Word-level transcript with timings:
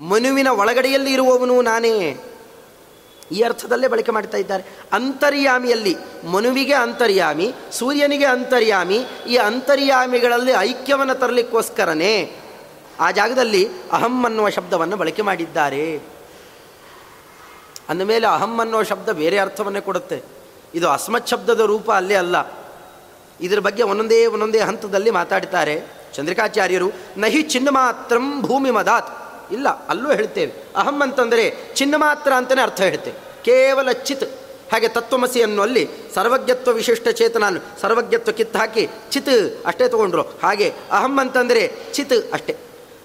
ಮನುವಿನ 0.00 0.48
ಒಳಗಡೆಯಲ್ಲಿ 0.48 1.12
ಇರುವವನು 1.12 1.62
ನಾನೇ. 1.62 2.16
ಈ 3.32 3.42
ಅರ್ಥದಲ್ಲೇ 3.42 3.88
ಬಳಕೆ 3.88 4.10
ಮಾಡ್ತಾ 4.10 4.38
ಇದ್ದಾರೆ. 4.38 4.64
ಅಂತರ್ಯಾಮಿಯಲ್ಲಿ 4.92 5.96
ಮನುವಿಗೆ 6.32 6.74
ಅಂತರ್ಯಾಮಿ, 6.74 7.54
ಸೂರ್ಯನಿಗೆ 7.72 8.24
ಅಂತರ್ಯಾಮಿ, 8.24 9.06
ಈ 9.28 9.36
ಅಂತರ್ಯಾಮಿಗಳಲ್ಲಿ 9.36 10.52
ಐಕ್ಯವನ್ನು 10.52 11.14
ತರಲಿಕ್ಕೋಸ್ಕರನೇ 11.14 12.36
ಆ 13.00 13.10
ಜಾಗದಲ್ಲಿ 13.10 13.68
ಅಹಂ 13.92 14.24
ಅನ್ನುವ 14.24 14.48
ಶಬ್ದವನ್ನು 14.48 14.96
ಬಳಕೆ 14.96 15.22
ಮಾಡಿದ್ದಾರೆ. 15.22 16.00
ಅಂದಮೇಲೆ 17.88 18.26
ಅಹಂ 18.26 18.60
ಅನ್ನೋ 18.60 18.82
ಶಬ್ದ 18.82 19.08
ಬೇರೆ 19.08 19.38
ಅರ್ಥವನ್ನೇ 19.38 19.80
ಕೊಡುತ್ತೆ. 19.80 20.22
ಇದು 20.74 20.88
ಅಸ್ಮತ್ 20.88 21.28
ಶಬ್ದದ 21.28 21.60
ರೂಪ 21.60 21.92
ಅಲ್ಲೇ 21.92 22.14
ಅಲ್ಲ. 22.14 22.36
ಇದರ 23.40 23.58
ಬಗ್ಗೆ 23.58 23.82
ಒಂದೊಂದೇ 23.82 24.26
ಒಂದೊಂದೇ 24.26 24.58
ಹಂತದಲ್ಲಿ 24.58 25.10
ಮಾತಾಡ್ತಾರೆ. 25.10 25.82
ಚಂದ್ರಿಕಾಚಾರ್ಯರು, 26.14 26.90
ನಹಿ 27.16 27.42
ಚಿನ್ನ 27.42 27.68
ಮಾತ್ರಂ 27.68 28.40
ಭೂಮಿ 28.40 28.70
ಮದಾತ್. 28.70 29.27
ಇಲ್ಲ, 29.52 29.86
ಅಲ್ಲೂ 29.86 30.12
ಹೇಳ್ತೇವೆ. 30.12 30.52
ಅಹಂ 30.76 31.02
ಅಂತಂದರೆ 31.02 31.54
ಚಿನ್ನ 31.74 31.96
ಮಾತ್ರ 31.96 32.32
ಅಂತಲೇ 32.32 32.62
ಅರ್ಥ 32.62 32.80
ಹೇಳ್ತೇವೆ. 32.80 33.42
ಕೇವಲ 33.42 33.92
ಚಿತ್. 33.92 34.24
ಹಾಗೆ 34.72 34.88
ತತ್ವಮಸಿ 34.88 35.42
ಅನ್ನುವಲ್ಲಿ 35.42 35.88
ಸರ್ವಜ್ಞತ್ವ 36.14 36.72
ವಿಶಿಷ್ಟ 36.72 37.08
ಚೇತನ 37.08 37.58
ಸರ್ವಜ್ಞತ್ವ 37.80 38.32
ಕಿತ್ತು 38.32 38.58
ಹಾಕಿ 38.58 38.88
ಚಿತ್ 39.10 39.66
ಅಷ್ಟೇ 39.66 39.88
ತಗೊಂಡ್ರು. 39.88 40.22
ಹಾಗೆ 40.22 40.74
ಅಹಂ 40.92 41.20
ಅಂತಂದರೆ 41.20 41.72
ಚಿತ್ 41.92 42.32
ಅಷ್ಟೇ. 42.32 42.56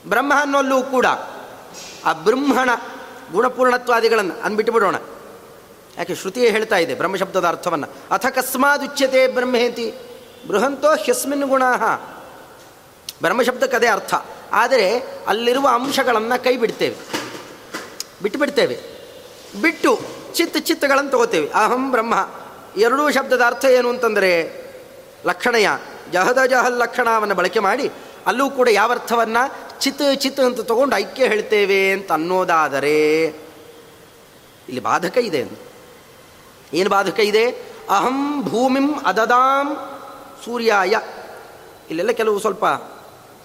ಬ್ರಹ್ಮ 0.07 0.33
ಅನ್ನೋಲ್ಲೂ 0.41 0.83
ಕೂಡ 0.83 1.05
ಆ 2.05 2.13
ಬ್ರಹ್ಮಣ 2.13 2.69
ಗುಣಪೂರ್ಣತ್ವಾದಿಗಳನ್ನು 3.31 4.41
ಅಂದ್ಬಿಟ್ಟು 4.43 4.73
ಬಿಡೋಣ 4.73 4.95
ಯಾಕೆ 5.97 6.15
ಶ್ರುತಿಯೇ 6.15 6.49
ಹೇಳ್ತಾ 6.49 6.77
ಇದೆ 6.77 6.95
ಬ್ರಹ್ಮಶಬ್ದದ 6.95 7.47
ಅರ್ಥವನ್ನು. 7.47 7.87
ಅಥ 8.11 8.25
ಕಸ್ಮಾದುಚ್ಯತೆ 8.25 9.27
ಬ್ರಹ್ಮೇತಿ. 9.27 9.93
ಬೃಹಂತೋ 10.47 10.95
ಹ್ಯಸ್ಮಿನ್ 10.95 11.43
ಗುಣ 11.43 11.63
ಬ್ರಹ್ಮಶಬ್ದಕ್ಕೆ 13.21 13.77
ಕದೆ 13.77 13.87
ಅರ್ಥ. 13.87 14.13
ಆದರೆ 14.51 14.87
ಅಲ್ಲಿರುವ 15.27 15.67
ಅಂಶಗಳನ್ನು 15.73 16.43
ಕೈ 16.43 16.57
ಬಿಡ್ತೇವೆ 16.57 16.95
ಬಿಟ್ಟು 18.21 18.39
ಬಿಡ್ತೇವೆ 18.39 18.75
ಬಿಟ್ಟು 19.61 19.99
ಚಿತ್ತ 20.33 20.57
ಚಿತ್ತಗಳನ್ನು 20.57 21.11
ತಗೋತೇವೆ. 21.11 21.47
ಅಹಂ 21.49 21.91
ಬ್ರಹ್ಮ. 21.91 22.29
ಎರಡೂ 22.77 23.11
ಶಬ್ದದ 23.11 23.41
ಅರ್ಥ 23.45 23.65
ಏನು 23.65 23.89
ಅಂತಂದರೆ 23.89 24.31
ಲಕ್ಷಣಯ. 25.25 25.67
ಜಹದ 26.11 26.39
ಜಹಲ್ 26.49 26.79
ಲಕ್ಷಣವನ್ನು 26.79 27.35
ಬಳಕೆ 27.35 27.59
ಮಾಡಿ 27.59 27.91
ಅಲ್ಲೂ 28.25 28.49
ಕೂಡ 28.49 28.67
ಯಾವ 28.71 28.91
ಅರ್ಥವನ್ನು 28.91 29.43
ಚಿತ್ತ 29.79 30.01
ಚಿತ್ತ 30.15 30.39
ಅಂತ 30.39 30.61
ತಗೊಂಡು 30.61 30.95
ಐಕ್ಯ 30.95 31.27
ಹೇಳ್ತೇವೆ 31.27 31.91
ಅಂತ 31.91 32.11
ಅನ್ನೋದಾದರೆ 32.11 33.25
ಇಲ್ಲಿ 34.69 34.79
ಬಾಧಕ 34.79 35.17
ಇದೆ 35.17 35.41
ಏನು 36.73 36.89
ಬಾಧಕ 36.89 37.19
ಇದೆ? 37.19 37.45
ಅಹಂ 37.89 38.43
ಭೂಮಿಂ 38.43 38.93
ಅದದಾಂ 39.05 39.67
ಸೂರ್ಯಾಯ. 40.45 40.93
ಇಲ್ಲೆಲ್ಲ 41.89 42.11
ಕೆಲವು 42.11 42.39
ಸ್ವಲ್ಪ 42.39 42.65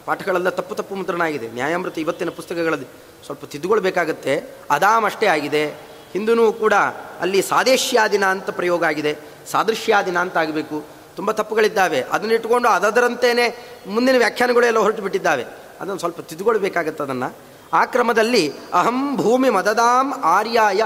ಪಾಠಗಳೆಲ್ಲ 0.08 0.48
ತಪ್ಪು 0.48 0.74
ತಪ್ಪು 0.74 0.94
ಮುದ್ರಣ 0.94 1.22
ಆಗಿದೆ 1.22 1.48
ನ್ಯಾಯಾಮೃತ 1.48 1.98
ಇವತ್ತಿನ 1.98 2.30
ಪುಸ್ತಕಗಳಲ್ಲಿ 2.30 2.86
ಸ್ವಲ್ಪ 3.24 3.44
ತಿದ್ದುಕೊಳ್ಬೇಕಾಗತ್ತೆ 3.44 4.54
ಅದಾಮ್ 4.70 5.04
ಅಷ್ಟೇ 5.04 5.26
ಆಗಿದೆ. 5.26 5.66
ಹಿಂದೂ 6.12 6.52
ಕೂಡ 6.52 6.72
ಅಲ್ಲಿ 7.20 7.42
ಸಾದೇಶ್ಯಾದಿನ 7.42 8.24
ಅಂತ 8.24 8.50
ಪ್ರಯೋಗ 8.50 8.84
ಆಗಿದೆ. 8.84 9.18
ಸಾದೃಶ್ಯಾದಿನ 9.50 10.18
ಅಂತ 10.18 10.36
ಆಗಬೇಕು. 10.36 10.84
ತುಂಬ 11.16 11.30
ತಪ್ಪುಗಳಿದ್ದಾವೆ. 11.30 12.02
ಅದನ್ನ 12.02 12.32
ಇಟ್ಕೊಂಡು 12.32 12.68
ಅದರಂತೆಯೇ 12.68 13.56
ಮುಂದಿನ 13.86 14.18
ವ್ಯಾಖ್ಯಾನಗಳೆಲ್ಲ 14.18 14.78
ಹೊರಟು 14.78 15.02
ಬಿಟ್ಟಿದ್ದಾವೆ. 15.02 15.44
ಅದನ್ನು 15.80 15.98
ಸ್ವಲ್ಪ 15.98 16.20
ತಿದ್ದುಕೊಳ್ಬೇಕಾಗತ್ತೆ 16.20 17.04
ಅದನ್ನು. 17.04 17.36
ಆ 17.72 17.84
ಕ್ರಮದಲ್ಲಿ 17.84 18.52
ಅಹಂ 18.72 19.16
ಭೂಮಿ 19.16 19.50
ಮದದಾಂ 19.50 20.12
ಆರ್ಯಾಯ. 20.24 20.82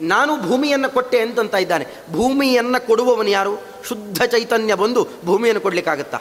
ನಾನು 0.00 0.48
ಭೂಮಿಯನ್ನು 0.48 0.90
ಕೊಟ್ಟೆ 0.90 1.20
ಅಂತಂತ 1.20 1.54
ಇದ್ದಾನೆ. 1.54 1.86
ಭೂಮಿಯನ್ನು 2.12 2.86
ಕೊಡುವವನು 2.86 3.28
ಯಾರು? 3.28 3.58
ಶುದ್ಧ 3.88 4.22
ಚೈತನ್ಯ 4.22 4.74
ಬಂದು 4.74 5.08
ಭೂಮಿಯನ್ನು 5.24 5.60
ಕೊಡಲಿಕ್ಕಾಗತ್ತಾ? 5.60 6.18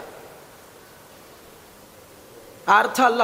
ಆ 2.68 2.80
ಅರ್ಥ 2.80 3.00
ಅಲ್ಲ. 3.00 3.22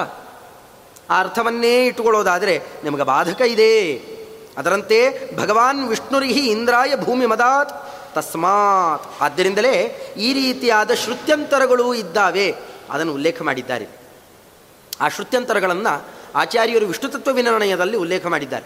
ಆ 1.10 1.20
ಅರ್ಥವನ್ನೇ 1.20 1.86
ಇಟ್ಟುಕೊಳ್ಳೋದಾದರೆ 1.86 2.62
ನಿಮಗೆ 2.84 3.04
ಬಾಧಕ 3.04 3.42
ಇದೆ. 3.42 3.96
ಅದರಂತೆ 4.58 5.30
ಭಗವಾನ್ 5.38 5.88
ವಿಷ್ಣುರಿಹಿ 5.88 6.52
ಇಂದ್ರಾಯ 6.52 6.96
ಭೂಮಿ 6.96 7.26
ಮದಾತ್ 7.26 7.90
ತಸ್ಮಾತ್. 8.16 9.24
ಆದ್ದರಿಂದಲೇ 9.24 9.74
ಈ 10.18 10.34
ರೀತಿಯಾದ 10.34 10.92
ಶ್ರುತ್ಯಂತರಗಳು 10.92 11.94
ಇದ್ದಾವೆ. 11.94 12.56
ಅದನ್ನು 12.90 13.14
ಉಲ್ಲೇಖ 13.14 13.42
ಮಾಡಿದ್ದಾರೆ. 13.42 13.88
ಆ 15.02 15.08
ಶ್ರುತ್ಯಂತರಗಳನ್ನು 15.08 16.08
ಆಚಾರ್ಯರು 16.36 16.86
ವಿಷ್ಣುತತ್ವ 16.86 17.32
ವಿನಿರ್ಣಯದಲ್ಲಿ 17.32 17.98
ಉಲ್ಲೇಖ 17.98 18.26
ಮಾಡಿದ್ದಾರೆ. 18.26 18.66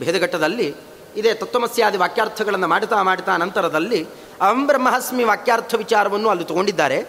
ಭೇದಘಟ್ಟದಲ್ಲಿ 0.00 0.74
ಇದೇ 1.16 1.34
ತತ್ವಮಸ್ಯಾದಿ 1.34 1.98
ವಾಕ್ಯಾರ್ಥಗಳನ್ನು 1.98 2.68
ಮಾಡುತ್ತಾ 2.68 3.02
ಮಾಡುತ್ತಾ 3.02 3.36
ನಂತರದಲ್ಲಿ 3.36 4.06
ಅಹಂ 4.40 4.66
ಬ್ರಹ್ಮಾಸ್ಮಿ 4.66 5.24
ವಾಕ್ಯಾರ್ಥ 5.24 5.74
ವಿಚಾರವನ್ನು 5.74 6.28
ಅಲ್ಲಿ 6.28 6.44
ತಗೊಂಡಿದ್ದಾರೆ. 6.44 7.02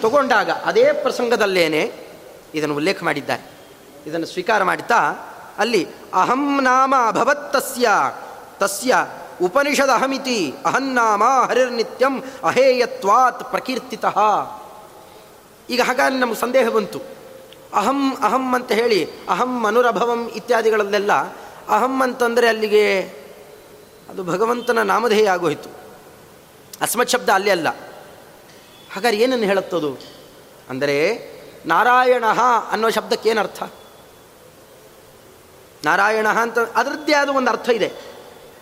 ತಗೊಂಡಾಗ 0.00 0.50
ಅದೇ 0.50 0.92
ಪ್ರಸಂಗದಲ್ಲೇನೆ 0.92 2.05
ಇದನ್ನು 2.56 2.76
ಉಲ್ಲೇಖ 2.76 3.02
ಮಾಡಿದ್ದಾರೆ. 3.02 3.50
ಇದನ್ನು 4.06 4.26
ಸ್ವೀಕಾರ 4.26 4.62
ಮಾಡುತ್ತಾ 4.62 4.96
ಅಲ್ಲಿ 5.58 5.88
ಅಹಂ 6.14 6.62
ನಾಮ 6.62 6.94
ಅಭವತ್ 7.08 7.52
ತಸ್ಯ 7.52 7.88
ತಸ್ಯ 8.58 9.06
ಉಪನಿಷದ 9.42 9.88
ಅಹಮಿತಿ 9.88 10.54
ಅಹನ್ನಾಮ 10.66 11.24
ಹರಿರ್ನಿತ್ಯಂ 11.24 12.22
ಅಹೇಯತ್ವಾತ್ 12.44 13.50
ಪ್ರಕೀರ್ತಿತ. 13.50 14.04
ಈಗ 15.70 15.80
ಹಾಗಾಗಿ 15.80 16.16
ನಮಗೆ 16.16 16.40
ಸಂದೇಹ 16.40 16.68
ಬಂತು. 16.68 17.00
ಅಹಂ 17.74 18.16
ಅಹಂ 18.16 18.54
ಅಂತ 18.54 18.72
ಹೇಳಿ, 18.72 19.08
ಅಹಂ 19.28 19.66
ಅನುರಭವಂ 19.66 20.28
ಇತ್ಯಾದಿಗಳಲ್ಲೆಲ್ಲ, 20.28 21.12
ಅಹಂ 21.68 22.02
ಅಂತಂದರೆ 22.02 22.48
ಅಲ್ಲಿಗೆ 22.48 23.00
ಅದು 24.10 24.24
ಭಗವಂತನ 24.24 24.82
ನಾಮಧೇಯ 24.82 25.30
ಆಗೋಯಿತು. 25.30 25.68
ಅಸ್ಮತ್ 26.80 27.10
ಶಬ್ದ 27.10 27.28
ಅಲ್ಲೇ 27.28 27.50
ಅಲ್ಲ. 27.50 27.68
ಹಾಗಾದ್ರೆ 28.92 29.20
ಏನನ್ನು 29.20 29.44
ಹೇಳುತ್ತದು? 29.44 29.98
ಅಂದರೆ 30.68 31.35
ನಾರಾಯಣ 31.66 32.24
ಅನ್ನೋ 32.70 32.90
ಶಬ್ದಕ್ಕೆ 32.90 33.30
ಅರ್ಥ? 33.30 33.62
ನಾರಾಯಣ 35.84 36.28
ಅಂತ 36.28 36.58
ಅದರದ್ದೇ 36.58 37.12
ಆದ 37.12 37.28
ಒಂದು 37.28 37.50
ಅರ್ಥ 37.50 37.68
ಇದೆ. 37.68 37.92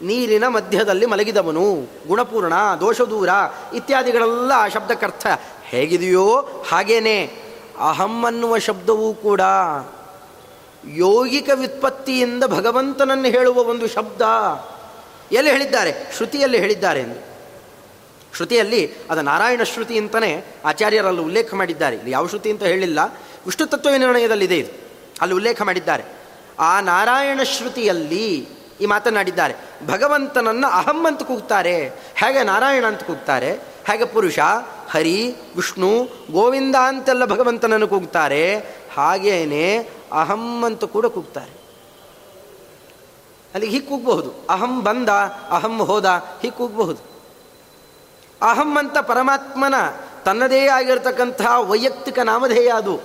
ನೀರಿನ 0.02 0.48
ಮಧ್ಯದಲ್ಲಿ 0.48 1.06
ಮಲಗಿದವನು, 1.06 1.88
ಗುಣಪೂರ್ಣ, 2.08 2.52
ದೋಷದೂರ 2.80 3.28
ಇತ್ಯಾದಿಗಳೆಲ್ಲ 3.74 4.52
ಆ 4.52 4.68
ಶಬ್ದಕ್ಕರ್ಥ 4.68 5.26
ಹೇಗಿದೆಯೋ 5.62 6.36
ಹಾಗೇನೆ. 6.68 7.44
ಅಹಂ 7.88 8.24
ಅನ್ನುವ 8.24 8.58
ಶಬ್ದವೂ 8.58 9.14
ಕೂಡ 9.14 9.40
ಯೋಗಿಕ 10.88 11.50
ವ್ಯುತ್ಪತ್ತಿಯಿಂದ 11.54 12.44
ಭಗವಂತನನ್ನು 12.44 13.28
ಹೇಳುವ 13.28 13.58
ಒಂದು 13.58 13.88
ಶಬ್ದ. 13.88 14.22
ಎಲ್ಲಿ 15.32 15.50
ಹೇಳಿದ್ದಾರೆ? 15.50 16.12
ಶ್ರುತಿಯಲ್ಲಿ 16.16 16.58
ಹೇಳಿದ್ದಾರೆ 16.58 17.00
ಎಂದು. 17.00 17.33
ಶ್ರುತಿಯಲ್ಲಿ 18.34 18.92
ಅದು 19.10 19.22
ನಾರಾಯಣ 19.22 19.62
ಶ್ರುತಿ 19.62 19.98
ಅಂತಲೇ 19.98 20.54
ಆಚಾರ್ಯರಲ್ಲಿ 20.64 21.20
ಉಲ್ಲೇಖ 21.20 21.54
ಮಾಡಿದ್ದಾರೆ. 21.54 21.96
ಇಲ್ಲಿ 21.96 22.10
ಯಾವ 22.10 22.26
ಶ್ರುತಿ 22.26 22.50
ಅಂತ 22.50 22.62
ಹೇಳಿಲ್ಲ. 22.62 22.98
ವಿಷ್ಣು 23.46 23.66
ತತ್ವ 23.66 23.90
ನಿರ್ಣಯದಲ್ಲಿದೆ 23.90 24.58
ಇದು. 24.58 24.72
ಅಲ್ಲಿ 25.20 25.36
ಉಲ್ಲೇಖ 25.36 25.62
ಮಾಡಿದ್ದಾರೆ. 25.62 26.04
ಆ 26.58 26.80
ನಾರಾಯಣ 26.80 27.40
ಶ್ರುತಿಯಲ್ಲಿ 27.42 28.48
ಈ 28.80 28.86
ಮಾತನಾಡಿದ್ದಾರೆ. 28.86 29.54
ಭಗವಂತನನ್ನು 29.86 30.66
ಅಹಂ 30.66 31.06
ಅಂತ 31.06 31.22
ಕೂಗ್ತಾರೆ. 31.22 31.88
ಹೇಗೆ 32.14 32.42
ನಾರಾಯಣ 32.42 32.86
ಅಂತ 32.86 33.02
ಕೂಗ್ತಾರೆ? 33.02 33.52
ಹೇಗೆ 33.90 34.04
ಪುರುಷ, 34.04 34.38
ಹರಿ, 34.90 35.34
ವಿಷ್ಣು, 35.56 36.08
ಗೋವಿಂದ 36.30 36.76
ಅಂತೆಲ್ಲ 36.76 37.24
ಭಗವಂತನನ್ನು 37.24 37.88
ಕೂಗ್ತಾರೆ. 37.88 38.56
ಹಾಗೇನೆ 38.94 39.78
ಅಹಂ 40.12 40.64
ಅಂತ 40.64 40.84
ಕೂಡ 40.84 41.06
ಕೂಗ್ತಾರೆ. 41.06 41.64
ಅಲ್ಲಿಗೆ 43.54 43.72
ಹೀಗೆ 43.72 43.86
ಕೂಗಬಹುದು. 43.86 44.46
ಅಹಂ 44.50 44.84
ಬಂದ, 44.84 45.08
ಅಹಂ 45.50 45.78
ಹೋದ 45.78 46.04
ಹೀಗೆ 46.42 46.56
ಕೂಗಬಹುದು. 46.56 47.13
ಅಹಂ 48.44 48.78
ಅಂತ 48.78 48.98
ಪರಮಾತ್ಮನ 48.98 49.74
ತನ್ನದೇ 50.24 50.66
ಆಗಿರತಕ್ಕಂಥ 50.66 51.40
ವೈಯಕ್ತಿಕ 51.58 52.18
ನಾಮಧೇಯ 52.18 52.68
ಅದು. 52.68 53.00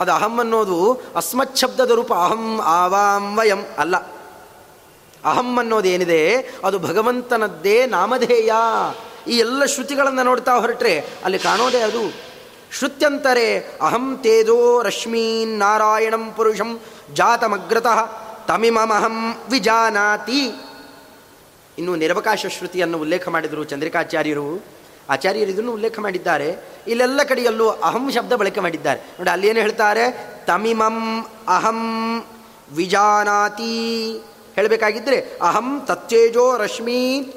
ಅದು 0.00 0.12
ಅಹಂ 0.12 0.38
ಅನ್ನೋದು 0.38 1.00
ಅಸ್ಮತ್ 1.16 1.56
ಶಬ್ದದ 1.56 1.90
ರೂಪ 1.90 2.12
ಅಹಂ 2.12 2.60
ಆವಾಂ 2.60 3.36
ವಯಂ 3.36 3.58
ಅಲ್ಲ. 3.78 3.96
ಅಹಂ 5.24 5.58
ಅನ್ನೋದೇನಿದೆ 5.58 6.36
ಅದು 6.64 6.78
ಭಗವಂತನದ್ದೇ 6.78 7.86
ನಾಮಧೇಯ. 7.86 8.52
ಈ 9.26 9.38
ಎಲ್ಲ 9.38 9.64
ಶ್ರುತಿಗಳನ್ನು 9.64 10.22
ನೋಡ್ತಾ 10.22 10.54
ಹೊರಟ್ರೆ 10.54 11.04
ಅಲ್ಲಿ 11.24 11.38
ಕಾಣೋದೇ 11.38 11.80
ಅದು. 11.80 12.32
ಶ್ರುತ್ಯಂತರೆ 12.78 13.58
ಅಹಂ 13.58 14.18
ತೇಜೋ 14.22 14.82
ರಶ್ಮೀನ್ 14.82 15.58
ನಾರಾಯಣಂ 15.58 16.32
ಪುರುಷಂ 16.36 16.80
ಜಾತಮಗ್ರತಃ 17.14 18.06
ತಮಿಮಮಹಂ 18.48 19.34
ವಿಜಾನಾತಿ. 19.50 20.52
ಇನ್ನು 21.78 21.96
ನಿರವಕಾಶ 21.96 22.46
ಶ್ರುತಿಯನ್ನು 22.46 22.98
ಉಲ್ಲೇಖ 22.98 23.28
ಮಾಡಿದರು 23.28 23.64
ಚಂದ್ರಿಕಾಚಾರ್ಯರು. 23.64 24.64
ಆಚಾರ್ಯರು 25.10 25.50
ಇದನ್ನು 25.50 25.72
ಉಲ್ಲೇಖ 25.72 25.98
ಮಾಡಿದ್ದಾರೆ. 25.98 26.56
ಇಲ್ಲೆಲ್ಲ 26.86 27.22
ಕಡೆಯಲ್ಲೂ 27.22 27.68
ಅಹಂ 27.68 28.10
ಶಬ್ದ 28.10 28.32
ಬಳಕೆ 28.32 28.60
ಮಾಡಿದ್ದಾರೆ. 28.60 29.00
ನೋಡಿ, 29.00 29.30
ಅಲ್ಲಿ 29.30 29.48
ಏನು 29.48 29.60
ಹೇಳ್ತಾರೆ? 29.60 30.34
ತಮಿಮಂ 30.46 31.26
ಅಹಂ 31.48 31.80
ವಿಜಾನಾತಿ. 32.72 34.12
ಹೇಳಬೇಕಾಗಿದ್ದರೆ 34.56 35.38
ಅಹಂ 35.42 35.82
ತತ್ತೇಜೋ 35.86 36.56
ರಶ್ಮಿ 36.56 37.34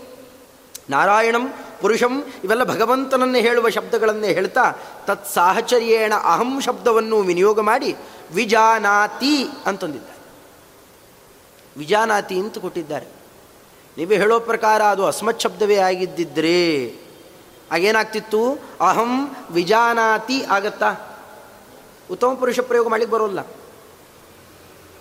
ನಾರಾಯಣಂ 0.89 1.53
ಪುರುಷಂ 1.81 2.23
ಇವೆಲ್ಲ 2.43 2.63
ಭಗವಂತನನ್ನೇ 2.63 3.41
ಹೇಳುವ 3.41 3.69
ಶಬ್ದಗಳನ್ನೇ 3.69 4.33
ಹೇಳ್ತಾ 4.33 4.73
ತತ್ 5.07 5.27
ಸಾಹಚರ್ಯೇಣ 5.33 6.13
ಅಹಂ 6.13 6.61
ಶಬ್ದವನ್ನು 6.61 7.21
ವಿನಿಯೋಗ 7.21 7.59
ಮಾಡಿ 7.59 7.95
ವಿಜಾನಾತಿ 8.33 9.47
ಅಂತಂದಿದ್ದಾರೆ. 9.65 10.15
ವಿಜಾನಾತಿ 11.77 12.39
ಅಂತ 12.39 12.57
ಕೊಟ್ಟಿದ್ದಾರೆ. 12.57 13.05
ನೀವೇ 13.97 14.17
ಹೇಳೋ 14.17 14.39
ಪ್ರಕಾರ 14.39 14.81
ಅದು 14.81 15.05
ಅಸ್ಮತ್ 15.05 15.41
ಶಬ್ದವೇ 15.41 15.75
ಆಗಿದ್ದಿದ್ರೆ 15.75 16.95
ಆಗೇನಾಗ್ತಿತ್ತು? 17.71 18.59
ಅಹಂ 18.81 19.35
ವಿಜಾನಾತಿ 19.51 20.43
ಆಗತ್ತಾ? 20.43 20.95
ಉತ್ತಮ 22.11 22.33
ಪುರುಷ 22.33 22.59
ಪ್ರಯೋಗ 22.59 22.87
ಮಾಡಲಿಕ್ಕೆ 22.87 23.15
ಬರೋಲ್ಲ. 23.15 23.39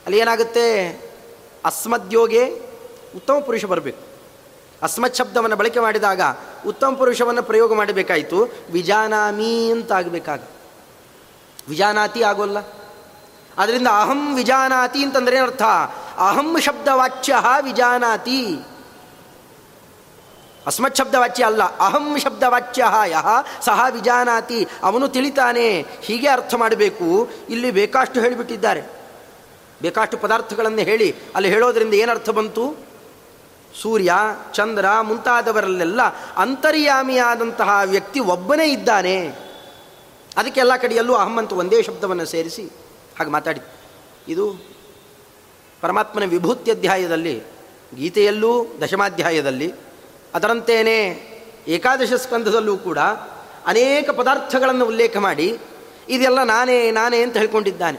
ಅಲ್ಲಿ 0.07 0.19
ಏನಾಗುತ್ತೆ? 0.19 0.89
ಅಸ್ಮದ್ಯೋಗೆ 1.65 2.61
ಉತ್ತಮ 3.17 3.39
ಪುರುಷ 3.39 3.65
ಬರಬೇಕು. 3.65 3.99
ಅಸ್ಮತ್ 4.83 5.17
ಶಬ್ದವನ್ನು 5.17 5.57
ಬಳಕೆ 5.57 5.81
ಮಾಡಿದಾಗ 5.81 6.21
ಉತ್ತಮ 6.67 6.95
ಪುರುಷವನ್ನು 6.95 7.43
ಪ್ರಯೋಗ 7.43 7.75
ಮಾಡಬೇಕಾಯಿತು. 7.75 8.49
ವಿಜಾನಾಮಿ 8.73 9.71
ಅಂತ 9.71 9.93
ಆಗಬೇಕಾಗ. 9.93 10.43
ವಿಜಾನಾತಿ 11.69 12.23
ಆಗೋಲ್ಲ. 12.23 12.59
ಅದರಿಂದ 13.59 13.87
ಅಹಂ 13.87 14.37
ವಿಜಾನಾತಿ 14.37 15.05
ಅಂತಂದ್ರೆ 15.05 15.39
ಅರ್ಥ 15.39 15.63
ಅಹಂ 16.19 16.61
ಶಬ್ದವಾಚ್ಯ 16.61 17.35
ವಿಜಾನಾತಿ. 17.61 18.59
ಅಸ್ಮತ್ 20.67 20.97
ಶಬ್ದವಾಚ್ಯ 20.97 21.45
ಅಲ್ಲ. 21.45 21.63
ಅಹಂ 21.63 22.19
ಶಬ್ದವಾಚ್ಯ 22.19 22.85
ಯಹ 23.07 23.27
ಸಹ 23.61 23.87
ವಿಜಾನಾತಿ. 23.91 24.67
ಅವನು 24.83 25.09
ತಿಳಿತಾನೆ. 25.09 25.87
ಹೀಗೆ 26.01 26.29
ಅರ್ಥ 26.29 26.55
ಮಾಡಬೇಕು. 26.55 27.31
ಇಲ್ಲಿ 27.49 27.71
ಬೇಕಾಷ್ಟು 27.71 28.21
ಹೇಳಿಬಿಟ್ಟಿದ್ದಾರೆ. 28.21 28.83
ಬೇಕಾಷ್ಟು 29.83 30.19
ಪದಾರ್ಥಗಳನ್ನು 30.19 30.79
ಹೇಳಿ. 30.79 31.15
ಅಲ್ಲಿ 31.35 31.49
ಹೇಳೋದ್ರಿಂದ 31.49 31.95
ಏನರ್ಥ 31.95 32.31
ಬಂತು? 32.31 32.77
ಸೂರ್ಯ, 33.83 34.13
ಚಂದ್ರ 34.53 34.87
ಮುಂತಾದವರಲ್ಲೆಲ್ಲ 35.03 36.01
ಅಂತರ್ಯಾಮಿಯಾದಂತಹ 36.37 37.81
ವ್ಯಕ್ತಿ 37.85 38.21
ಒಬ್ಬನೇ 38.21 38.73
ಇದ್ದಾನೆ. 38.73 39.29
ಅದಕ್ಕೆಲ್ಲ 40.37 40.77
ಕಡೆಯಲ್ಲೂ 40.77 41.15
ಅಹಂ 41.15 41.39
ಅಂತ 41.39 41.53
ಒಂದೇ 41.53 41.83
ಶಬ್ದವನ್ನು 41.83 42.25
ಸೇರಿಸಿ 42.25 42.63
ಹಾಗೆ 43.19 43.31
ಮಾತಾಡಿ. 43.31 43.61
ಇದು 44.29 44.65
ಪರಮಾತ್ಮನ 45.81 46.25
ವಿಭೂತಿ 46.25 46.71
ಅಧ್ಯಾಯದಲ್ಲಿ, 46.71 47.43
ಗೀತೆಯಲ್ಲೂ 47.97 48.67
ದಶಮಾಧ್ಯಾಯದಲ್ಲಿ 48.85 49.75
ಅದರಂತೇನೆ 50.35 50.99
ಏಕಾದಶ 51.69 52.13
ಸ್ಕಂಧದಲ್ಲೂ 52.13 52.77
ಕೂಡ 52.77 52.99
ಅನೇಕ 53.67 54.11
ಪದಾರ್ಥಗಳನ್ನು 54.11 54.87
ಉಲ್ಲೇಖ 54.87 55.17
ಮಾಡಿ, 55.17 55.59
ಇದೆಲ್ಲ 56.09 56.43
ನಾನೇ 56.43 56.91
ನಾನೇ 56.91 57.23
ಅಂತ 57.23 57.37
ಹೇಳ್ಕೊಂಡಿದ್ದಾನೆ. 57.37 57.99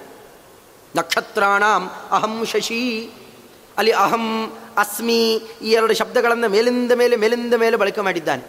ನಕ್ಷತ್ರಾಣಾಂ 0.96 1.90
ಅಹಂ 2.12 2.46
ಶಶಿ, 2.46 3.10
ಅಲ್ಲಿ 3.78 3.92
ಅಹಂ, 3.92 4.58
ಅಸ್ಮಿ, 4.78 5.36
ಈ 5.62 5.72
ಎರಡು 5.72 5.94
ಶಬ್ದಗಳನ್ನು 5.94 6.50
ಮೇಲಿಂದ 6.50 6.92
ಮೇಲೆ 6.92 7.16
ಮೇಲಿಂದ 7.16 7.54
ಮೇಲೆ 7.54 7.78
ಬಳಕೆ 7.78 8.02
ಮಾಡಿದ್ದಾನೆ. 8.02 8.44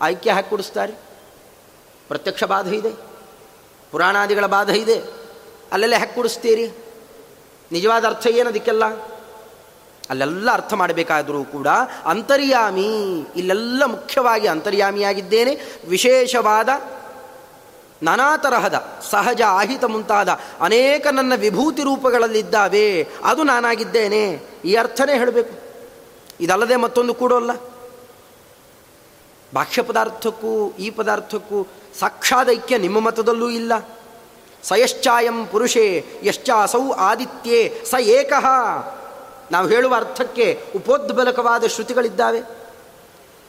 ಆಯ್ಕೆ 0.00 0.30
ಹಾಕಿ 0.30 0.50
ಕೊಡಿಸ್ತಾರೆ 0.50 0.92
ಪ್ರತ್ಯಕ್ಷ 2.08 2.44
ಬಾಧ 2.44 2.68
ಇದೆ. 2.74 2.92
ಪುರಾಣಾದಿಗಳ 3.90 4.46
ಬಾಧ 4.46 4.70
ಇದೆ. 4.70 4.96
ಅಲ್ಲೆಲ್ಲ 5.72 5.96
ಹಾಕಿ 5.96 6.14
ಕೊಡಿಸ್ತೀರಿ 6.14 6.66
ನಿಜವಾದ 7.72 8.04
ಅರ್ಥ 8.04 8.26
ಏನದಕ್ಕೆಲ್ಲ 8.26 8.84
ಅಲ್ಲೆಲ್ಲ 10.10 10.50
ಅರ್ಥ 10.50 10.74
ಮಾಡಬೇಕಾದರೂ 10.74 11.44
ಕೂಡ 11.44 11.66
ಅಂತರ್ಯಾಮಿ, 12.04 13.20
ಇಲ್ಲೆಲ್ಲ 13.36 13.84
ಮುಖ್ಯವಾಗಿ 13.84 14.46
ಅಂತರ್ಯಾಮಿಯಾಗಿದ್ದೇನೆ. 14.46 15.60
ವಿಶೇಷವಾದ 15.88 16.68
ನಾನಾ 18.02 18.36
ತರಹದ 18.36 19.00
ಸಹಜ 19.10 19.42
ಆಹಿತ 19.46 19.84
ಮುಂತಾದ 19.84 20.28
ಅನೇಕ 20.60 21.06
ನನ್ನ 21.06 21.32
ವಿಭೂತಿ 21.36 21.82
ರೂಪಗಳಲ್ಲಿದ್ದಾವೆ, 21.82 23.06
ಅದು 23.24 23.42
ನಾನಾಗಿದ್ದೇನೆ. 23.42 24.40
ಈ 24.64 24.74
ಅರ್ಥನೇ 24.74 25.18
ಹೇಳಬೇಕು. 25.18 25.62
ಇದಲ್ಲದೆ 26.40 26.76
ಮತ್ತೊಂದು 26.76 27.14
ಕೂಡೋಲ್ಲ 27.14 27.50
ಭಾಷ್ಯ 29.54 29.82
ಪದಾರ್ಥಕ್ಕೂ 29.82 30.72
ಈ 30.78 30.90
ಪದಾರ್ಥಕ್ಕೂ 30.90 31.66
ಸಾಕ್ಷಾದೈಕ್ಯ 32.00 32.78
ನಿಮ್ಮ 32.78 33.00
ಮತದಲ್ಲೂ 33.00 33.50
ಇಲ್ಲ. 33.50 33.72
ಸಯಶ್ಚಾಯಂ 34.62 35.46
ಪುರುಷೇ, 35.46 36.06
ಯಶ್ಚಾಸೌ 36.22 36.92
ಆದಿತ್ಯೇ, 36.92 37.82
ಸ 37.90 37.94
ಏಕಃ. 38.00 38.46
ನಾವು 39.52 39.68
ಹೇಳುವ 39.68 39.94
ಅರ್ಥಕ್ಕೆ 39.94 40.64
ಉಪೋದ್ಬಲಕವಾದ 40.76 41.64
ಶ್ರುತಿಗಳಿದ್ದಾವೆ. 41.64 42.42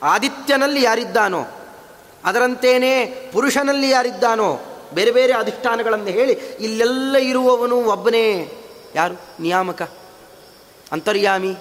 ಆದಿತ್ಯನಲ್ಲಿ 0.03 0.83
ಯಾರಿದ್ದಾನೋ, 0.83 1.43
ಅದರಂತೇನೆ 2.25 3.05
ಪುರುಷನಲ್ಲಿ 3.33 3.89
ಯಾರಿದ್ದಾನೋ, 3.89 4.59
ಬೇರೆ 4.93 5.11
ಬೇರೆ 5.11 5.33
ಅಧಿಷ್ಠಾನಗಳನ್ನು 5.33 6.05
ಹೇಳಿ 6.05 6.31
ಇಲ್ಲೆಲ್ಲ 6.59 7.15
ಇರುವವನು 7.15 7.75
ಒಬ್ಬನೇ. 7.75 8.53
ಯಾರು? 8.95 9.41
ನಿಯಾಮಕ. 9.41 9.81
ಅಂತರ್ಯಾಮಿ. 10.91 11.55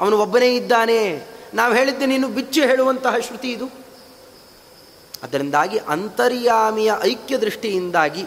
ಅವನು 0.00 0.18
ಒಬ್ಬನೇ 0.18 0.56
ಇದ್ದಾನೆ. 0.56 1.22
ನಾವು 1.54 1.74
ಹೇಳಿದ್ದೆ 1.74 2.06
ನೀನು 2.06 2.28
ಬಿಚ್ಚಿ 2.28 2.60
ಹೇಳುವಂತಹ 2.60 3.16
ಶ್ರುತಿ 3.16 3.50
ಇದು. 3.52 3.70
ಅದರಿಂದಾಗಿ 5.22 5.78
ಅಂತರ್ಯಾಮಿಯ 5.88 6.92
ಐಕ್ಯ 7.02 7.38
ದೃಷ್ಟಿಯಿಂದಾಗಿ 7.38 8.26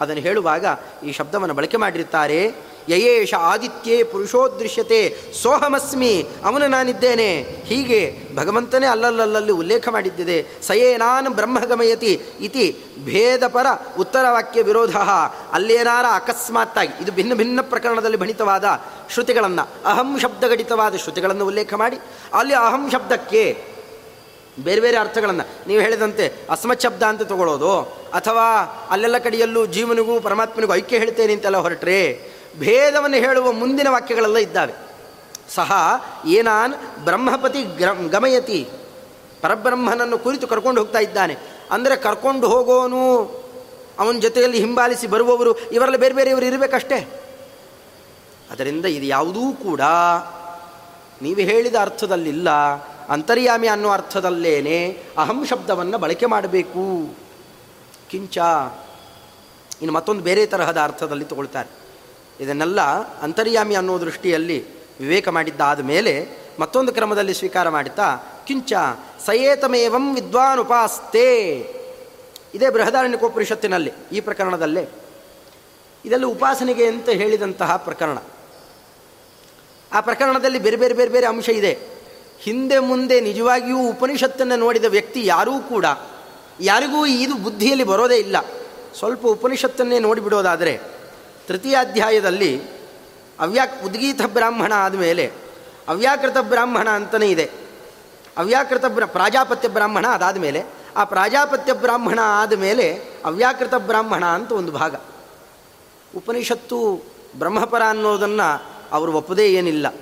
ಅದನ್ನು 0.00 0.22
ಹೇಳುವಾಗ 0.22 0.66
ಈ 1.06 1.12
ಶಬ್ದವನ್ನು 1.12 1.54
ಬಳಕೆ 1.54 1.76
ಮಾಡಿರುತ್ತಾರೆ. 1.76 2.71
ಯಯೇಶ 2.88 3.34
ಆದಿತ್ಯೇ 3.34 4.02
ಪುರುಷೋದೃಶ್ಯತೆ 4.02 5.16
ಸೋಹಮಸ್ಮಿ, 5.42 6.26
ಅವನು 6.44 6.66
ನಾನಿದ್ದೇನೆ. 6.66 7.42
ಹೀಗೆ 7.42 8.16
ಭಗವಂತನೇ 8.34 8.86
ಅಲ್ಲಲ್ಲಲ್ಲಿ 8.86 9.52
ಉಲ್ಲೇಖ 9.52 9.88
ಮಾಡಿದ್ದಿದೆ. 9.88 10.46
ಸಯೇನಾನ್ 10.62 11.28
ಬ್ರಹ್ಮಗಮಯತಿ 11.28 12.20
ಇತಿ 12.40 12.76
ಭೇದಪರ 13.04 13.66
ಉತ್ತರವಾಕ್ಯ 13.98 14.62
ವಿರೋಧ. 14.62 14.96
ಅಲ್ಲೇನಾರ 15.52 16.04
ಅಕಸ್ಮಾತ್ತಾಗಿ, 16.12 17.02
ಇದು 17.02 17.12
ಭಿನ್ನ 17.12 17.34
ಭಿನ್ನ 17.34 17.60
ಪ್ರಕರಣದಲ್ಲಿ 17.60 18.16
ಭಣಿತವಾದ 18.16 18.64
ಶ್ರುತಿಗಳನ್ನು, 19.12 19.68
ಅಹಂ 19.84 20.20
ಶಬ್ದಗಡಿತವಾದ 20.20 20.96
ಶ್ರುತಿಗಳನ್ನು 20.96 21.46
ಉಲ್ಲೇಖ 21.46 21.74
ಮಾಡಿ. 21.74 21.98
ಅಲ್ಲಿ 22.34 22.54
ಅಹಂ 22.54 22.90
ಶಬ್ದಕ್ಕೆ 22.90 23.72
ಬೇರೆ 24.64 24.80
ಬೇರೆ 24.80 24.96
ಅರ್ಥಗಳನ್ನು, 24.96 25.68
ನೀವು 25.68 25.82
ಹೇಳಿದಂತೆ 25.82 26.32
ಅಸ್ಮತ್ 26.50 26.80
ಶಬ್ದ 26.80 27.02
ಅಂತ 27.02 27.22
ತಗೊಳ್ಳೋದು 27.22 27.80
ಅಥವಾ 28.14 28.46
ಅಲ್ಲೆಲ್ಲ 28.90 29.18
ಕಡೆಯಲ್ಲೂ 29.18 29.66
ಜೀವನಿಗೂ 29.66 30.20
ಪರಮಾತ್ಮನಿಗೂ 30.20 30.74
ಐಕ್ಯ 30.74 30.98
ಹೇಳ್ತೇನೆ 30.98 31.32
ಅಂತೆಲ್ಲ 31.32 31.56
ಹೊರಟ್ರೆ 31.56 32.31
ಭೇದವನ್ನು 32.58 33.16
ಹೇಳುವ 33.16 33.52
ಮುಂದಿನ 33.52 33.88
ವಾಕ್ಯಗಳೆಲ್ಲ 33.90 34.36
ಇದ್ದಾವೆ. 34.36 34.74
ಸಹ 35.54 35.72
ಏನಾನ್ 36.26 36.74
ಬ್ರಹ್ಮಪತಿ 37.04 37.62
ಗಮಯತಿ, 38.08 38.60
ಪರಬ್ರಹ್ಮನನ್ನು 39.42 40.18
ಕುರಿತು 40.18 40.46
ಕರ್ಕೊಂಡು 40.46 40.80
ಹೋಗ್ತಾ 40.80 40.98
ಇದ್ದಾನೆ. 40.98 41.34
ಅಂದರೆ 41.70 41.96
ಕರ್ಕೊಂಡು 41.96 42.48
ಹೋಗೋನು, 42.48 43.04
ಅವನ 43.98 44.18
ಜೊತೆಯಲ್ಲಿ 44.18 44.58
ಹಿಂಬಾಲಿಸಿ 44.58 45.06
ಬರುವವರು, 45.06 45.58
ಇವರೆಲ್ಲ 45.58 45.96
ಬೇರೆ 45.96 46.14
ಬೇರೆಯವರು 46.14 46.44
ಇರಬೇಕಷ್ಟೇ. 46.44 46.98
ಅದರಿಂದ 48.50 48.84
ಇದು 48.84 49.06
ಯಾವುದೂ 49.06 49.52
ಕೂಡ 49.52 49.80
ನೀವು 51.22 51.40
ಹೇಳಿದ 51.40 51.76
ಅರ್ಥದಲ್ಲಿಲ್ಲ, 51.80 52.50
ಅಂತರ್ಯಾಮಿ 53.08 53.68
ಅನ್ನೋ 53.68 53.90
ಅರ್ಥದಲ್ಲೇನೆ 53.90 54.78
ಅಹಂ 55.18 55.46
ಶಬ್ದವನ್ನು 55.46 55.98
ಬಳಕೆ 55.98 56.26
ಮಾಡಬೇಕು. 56.26 56.84
ಕಿಂಚ, 58.10 58.38
ಇನ್ನು 59.80 59.92
ಮತ್ತೊಂದು 59.92 60.22
ಬೇರೆ 60.22 60.46
ತರಹದ 60.46 60.80
ಅರ್ಥದಲ್ಲಿ 60.82 61.24
ತಗೊಳ್ತಾರೆ. 61.24 61.81
ಇದನ್ನೆಲ್ಲ 62.42 62.80
ಅಂತರ್ಯಾಮಿ 63.22 63.74
ಅನ್ನೋ 63.74 64.00
ದೃಷ್ಟಿಯಲ್ಲಿ 64.00 64.64
ವಿವೇಕ 65.00 65.28
ಮಾಡಿದ್ದಾದ 65.28 65.80
ಮೇಲೆ 65.80 66.28
ಮತ್ತೊಂದು 66.60 66.92
ಕ್ರಮದಲ್ಲಿ 66.92 67.34
ಸ್ವೀಕಾರ 67.34 67.68
ಮಾಡುತ್ತಾ 67.68 68.16
ಕಿಂಚ 68.46 68.72
ಸಯೇತಮೇವಂ 69.26 70.14
ವಿದ್ವಾನ್ 70.14 70.60
ಉಪಾಸ್ತೆ 70.60 71.36
ಇದೇ 72.54 72.70
ಬೃಹದಾರಣ್ಯಕೋಪನಿಷತ್ತಿನಲ್ಲಿ 72.70 73.92
ಈ 74.12 74.20
ಪ್ರಕರಣದಲ್ಲೇ. 74.20 74.88
ಇದೆಲ್ಲ 76.04 76.24
ಉಪಾಸನೆಗೆ 76.24 76.86
ಅಂತ 76.86 77.08
ಹೇಳಿದಂತಹ 77.08 77.76
ಪ್ರಕರಣ. 77.76 78.18
ಆ 79.92 80.00
ಪ್ರಕರಣದಲ್ಲಿ 80.00 80.58
ಬೇರೆ 80.58 80.76
ಬೇರೆ 80.76 80.94
ಬೇರೆ 80.94 81.10
ಬೇರೆ 81.10 81.26
ಅಂಶ 81.26 81.48
ಇದೆ. 81.48 81.78
ಹಿಂದೆ 82.40 82.78
ಮುಂದೆ 82.78 83.20
ನಿಜವಾಗಿಯೂ 83.20 83.78
ಉಪನಿಷತ್ತನ್ನು 83.78 84.56
ನೋಡಿದ 84.56 84.84
ವ್ಯಕ್ತಿ 84.84 85.26
ಯಾರೂ 85.26 85.58
ಕೂಡ, 85.58 85.86
ಯಾರಿಗೂ 86.60 87.06
ಇದು 87.06 87.34
ಬುದ್ಧಿಯಲ್ಲಿ 87.34 87.84
ಬರೋದೇ 87.84 88.16
ಇಲ್ಲ. 88.16 88.36
ಸ್ವಲ್ಪ 88.98 89.26
ಉಪನಿಷತ್ತನ್ನೇ 89.26 89.98
ನೋಡಿಬಿಡೋದಾದರೆ 89.98 91.01
ತೃತೀಯಾಧ್ಯಾಯದಲ್ಲಿ 91.48 92.62
ಅವ್ಯಾ 93.40 93.66
ಉದ್ಗೀತ 93.84 94.20
ಬ್ರಾಹ್ಮಣ 94.26 94.72
ಆದಮೇಲೆ 94.76 95.32
ಅವ್ಯಾಕೃತ 95.88 96.36
ಬ್ರಾಹ್ಮಣ 96.40 96.88
ಅಂತಲೇ 96.88 97.30
ಇದೆ. 97.30 97.50
ಅವ್ಯಾಕೃತ 98.38 98.84
ಬ್ರ, 98.86 99.04
ಪ್ರಾಜಾಪತ್ಯ 99.04 99.68
ಬ್ರಾಹ್ಮಣ 99.68 100.06
ಅದಾದ 100.06 100.36
ಮೇಲೆ 100.36 100.64
ಆ 100.96 101.04
ಪ್ರಾಜಾಪತ್ಯ 101.04 101.72
ಬ್ರಾಹ್ಮಣ 101.72 102.18
ಆದಮೇಲೆ 102.22 102.94
ಅವ್ಯಾಕೃತ 103.24 103.74
ಬ್ರಾಹ್ಮಣ 103.74 104.24
ಅಂತ 104.24 104.52
ಒಂದು 104.52 104.72
ಭಾಗ. 104.72 104.94
ಉಪನಿಷತ್ತು 106.16 107.04
ಬ್ರಹ್ಮಪರ 107.38 107.82
ಅನ್ನೋದನ್ನು 107.88 108.62
ಅವರು 108.92 109.12
ಒಪ್ಪದೇ 109.12 109.46
ಏನಿಲ್ಲ. 109.46 109.94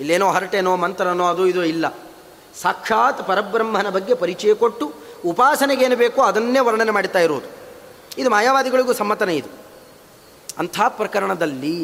ಇಲ್ಲೇನೋ 0.00 0.30
ಹರಟೆನೋ 0.30 0.76
ಮಂತ್ರನೋ 0.76 1.26
ಅದು 1.26 1.46
ಇದು 1.46 1.64
ಇಲ್ಲ. 1.64 1.94
ಸಾಕ್ಷಾತ್ 2.62 3.28
ಪರಬ್ರಹ್ಮನ 3.28 3.88
ಬಗ್ಗೆ 3.88 4.14
ಪರಿಚಯ 4.14 4.54
ಕೊಟ್ಟು 4.54 4.94
ಉಪಾಸನೆಗೇನು 5.26 5.96
ಬೇಕೋ 5.96 6.22
ಅದನ್ನೇ 6.22 6.58
ವರ್ಣನೆ 6.58 6.90
ಮಾಡ್ತಾ 6.90 7.18
ಇರೋದು. 7.18 7.46
ಇದು 8.18 8.30
ಮಾಯಾವಾದಿಗಳಿಗೂ 8.30 8.92
ಸಮ್ಮತನೇ 8.92 9.36
ಇದು. 9.36 9.63
ಅಂಥ 10.58 10.76
ಪ್ರಕರಣದಲ್ಲಿ 10.98 11.78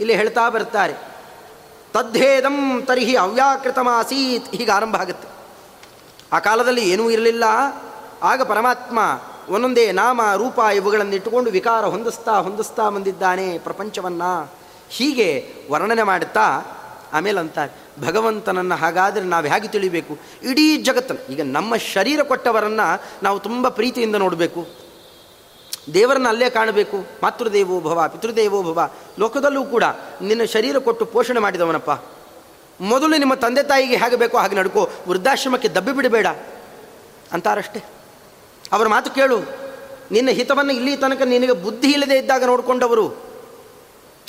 ಇಲ್ಲಿ 0.00 0.14
ಹೇಳ್ತಾ 0.14 0.44
ಬರ್ತಾರೆ, 0.48 0.94
ತದ್ಧೇದಂ 1.94 2.58
ತರ್ಹಿ 2.82 3.14
ಅವ್ಯಾಕೃತಮಾಸೀತ್, 3.16 4.48
ಹೀಗೆ 4.54 4.72
ಆರಂಭ 4.72 4.96
ಆಗುತ್ತೆ. 4.96 5.28
ಆ 6.32 6.38
ಕಾಲದಲ್ಲಿ 6.38 6.84
ಏನೂ 6.90 7.04
ಇರಲಿಲ್ಲ, 7.10 7.44
ಆಗ 8.22 8.42
ಪರಮಾತ್ಮ 8.42 8.98
ಒಂದೊಂದೇ 9.48 9.84
ನಾಮ, 9.92 10.20
ರೂಪ 10.36 10.58
ಇವುಗಳನ್ನು 10.74 11.14
ಇಟ್ಟುಕೊಂಡು 11.14 11.50
ವಿಕಾರ 11.50 11.84
ಹೊಂದಿಸ್ತಾ 11.86 12.34
ಹೊಂದಿಸ್ತಾ 12.40 12.84
ಬಂದಿದ್ದಾನೆ 12.88 13.46
ಪ್ರಪಂಚವನ್ನು. 13.58 14.30
ಹೀಗೆ 14.90 15.28
ವರ್ಣನೆ 15.70 16.02
ಮಾಡುತ್ತಾ 16.02 16.46
ಆಮೇಲೆ 17.12 17.38
ಅಂತಾರೆ, 17.40 17.72
ಭಗವಂತನನ್ನು 18.06 18.74
ಹಾಗಾದರೆ 18.74 19.24
ನಾವು 19.24 19.46
ಹೇಗೆ 19.46 19.68
ತಿಳಿಬೇಕು? 19.68 20.14
ಇಡೀ 20.42 20.66
ಜಗತ್ತನ್ನು, 20.78 21.22
ಈಗ 21.32 21.42
ನಮ್ಮ 21.52 21.76
ಶರೀರ 21.92 22.20
ಕೊಟ್ಟವರನ್ನು 22.22 22.86
ನಾವು 23.22 23.38
ತುಂಬ 23.38 23.68
ಪ್ರೀತಿಯಿಂದ 23.68 24.16
ನೋಡಬೇಕು. 24.16 24.62
ದೇವರನ್ನ 25.94 26.28
ಅಲ್ಲೇ 26.28 26.50
ಕಾಣಬೇಕು. 26.50 27.04
ಮಾತೃದೇವೋ 27.22 27.80
ಭವ, 27.80 28.08
ಪಿತೃದೇವೋ 28.08 28.62
ಭವ. 28.62 28.90
ಲೋಕದಲ್ಲೂ 29.18 29.64
ಕೂಡ 29.64 29.84
ನಿನ್ನ 30.22 30.44
ಶರೀರ 30.44 30.78
ಕೊಟ್ಟು 30.78 31.04
ಪೋಷಣೆ 31.04 31.40
ಮಾಡಿದವನಪ್ಪ. 31.40 31.90
ಮೊದಲು 32.80 33.16
ನಿಮ್ಮ 33.16 33.34
ತಂದೆ 33.34 33.62
ತಾಯಿಗೆ 33.62 33.96
ಹೇಗೆ 33.96 34.16
ಬೇಕೋ 34.16 34.38
ಹಾಗೆ 34.38 34.56
ನಡ್ಕೋ. 34.56 34.90
ವೃದ್ಧಾಶ್ರಮಕ್ಕೆ 35.08 35.68
ದಬ್ಬಿ 35.68 35.92
ಬಿಡಬೇಡ. 35.92 36.26
ಅಂತಾರಷ್ಟೇ. 37.32 37.82
ಅವರ 38.72 38.88
ಮಾತು 38.88 39.10
ಕೇಳು. 39.10 39.38
ನಿನ್ನ 40.10 40.28
ಹಿತವನ್ನು 40.28 40.72
ಇಲ್ಲಿ 40.72 40.96
ತನಕ 40.96 41.22
ನಿನಗೆ 41.22 41.52
ಬುದ್ಧಿ 41.52 41.92
ಇಲ್ಲದೆ 41.92 42.18
ಇದ್ದಾಗ 42.18 42.44
ನೋಡಿಕೊಂಡವರು. 42.44 43.16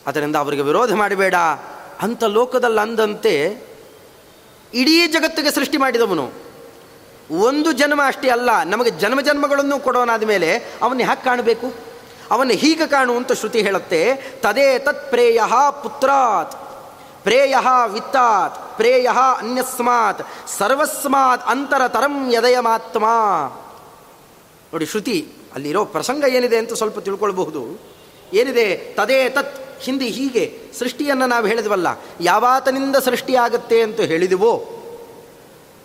ಅದರಿಂದ 0.08 0.36
ಅವರಿಗೆ 0.36 0.62
ವಿರೋಧ 0.62 0.94
ಮಾಡಬೇಡ. 0.94 1.36
ಅಂಥ 2.02 2.24
ಲೋಕದಲ್ಲಿ 2.24 2.80
ಅಂದಂತೆ 2.80 3.68
ಇಡೀ 4.74 5.08
ಜಗತ್ತಿಗೆ 5.08 5.52
ಸೃಷ್ಟಿ 5.52 5.78
ಮಾಡಿದವನು. 5.78 6.47
ಒಂದು 7.32 7.72
ಜನ್ಮ 7.72 8.02
ಅಷ್ಟೇ 8.08 8.30
ಅಲ್ಲ, 8.30 8.64
ನಮಗೆ 8.64 8.90
ಜನ್ಮ 8.90 9.22
ಜನ್ಮಗಳನ್ನು 9.22 9.80
ಕೊಡೋನಾದ 9.80 10.24
ಮೇಲೆ 10.24 10.78
ಅವನ್ನ 10.82 11.04
ಹ್ಯಾಕ್ 11.04 11.24
ಕಾಣಬೇಕು? 11.24 11.74
ಅವನ್ನ 12.32 12.52
ಹೀಗೆ 12.52 12.88
ಕಾಣುವಂತ 12.88 13.32
ಶ್ರುತಿ 13.32 13.62
ಹೇಳುತ್ತೆ, 13.62 14.02
ತದೇ 14.16 14.80
ತತ್ 14.80 15.10
ಪ್ರೇಯ 15.10 15.40
ಪುತ್ರಾತ್, 15.84 16.56
ಪ್ರೇಯ 17.24 17.56
ವಿತ್ತಾತ್, 17.94 18.78
ಪ್ರೇಯ 18.78 19.10
ಅನ್ಯಸ್ಮಾತ್, 19.40 20.22
ಸರ್ವಸ್ಮಾತ್ 20.58 21.48
ಅಂತರತರಂ 21.48 22.32
ಯದಯಮಾತ್ಮ. 22.32 23.06
ನೋಡಿ 24.74 24.86
ಶ್ರುತಿ, 24.86 25.28
ಅಲ್ಲಿರೋ 25.56 25.86
ಪ್ರಸಂಗ 25.86 26.24
ಏನಿದೆ 26.24 26.58
ಅಂತ 26.58 26.74
ಸ್ವಲ್ಪ 26.74 27.00
ತಿಳ್ಕೊಳ್ಬಹುದು. 27.00 27.80
ಏನಿದೆ? 28.34 28.78
ತದೇ 28.78 29.30
ತತ್, 29.30 29.82
ಹಿಂದೆ 29.82 30.06
ಹೀಗೆ, 30.06 30.60
ಸೃಷ್ಟಿಯನ್ನು 30.80 31.28
ನಾವು 31.28 31.46
ಹೇಳಿದ್ವಲ್ಲ, 31.46 31.88
ಯಾವಾತನಿಂದ 32.22 32.96
ಸೃಷ್ಟಿಯಾಗತ್ತೆ 32.96 33.82
ಅಂತ 33.82 34.00
ಹೇಳಿದೆವೋ 34.00 34.77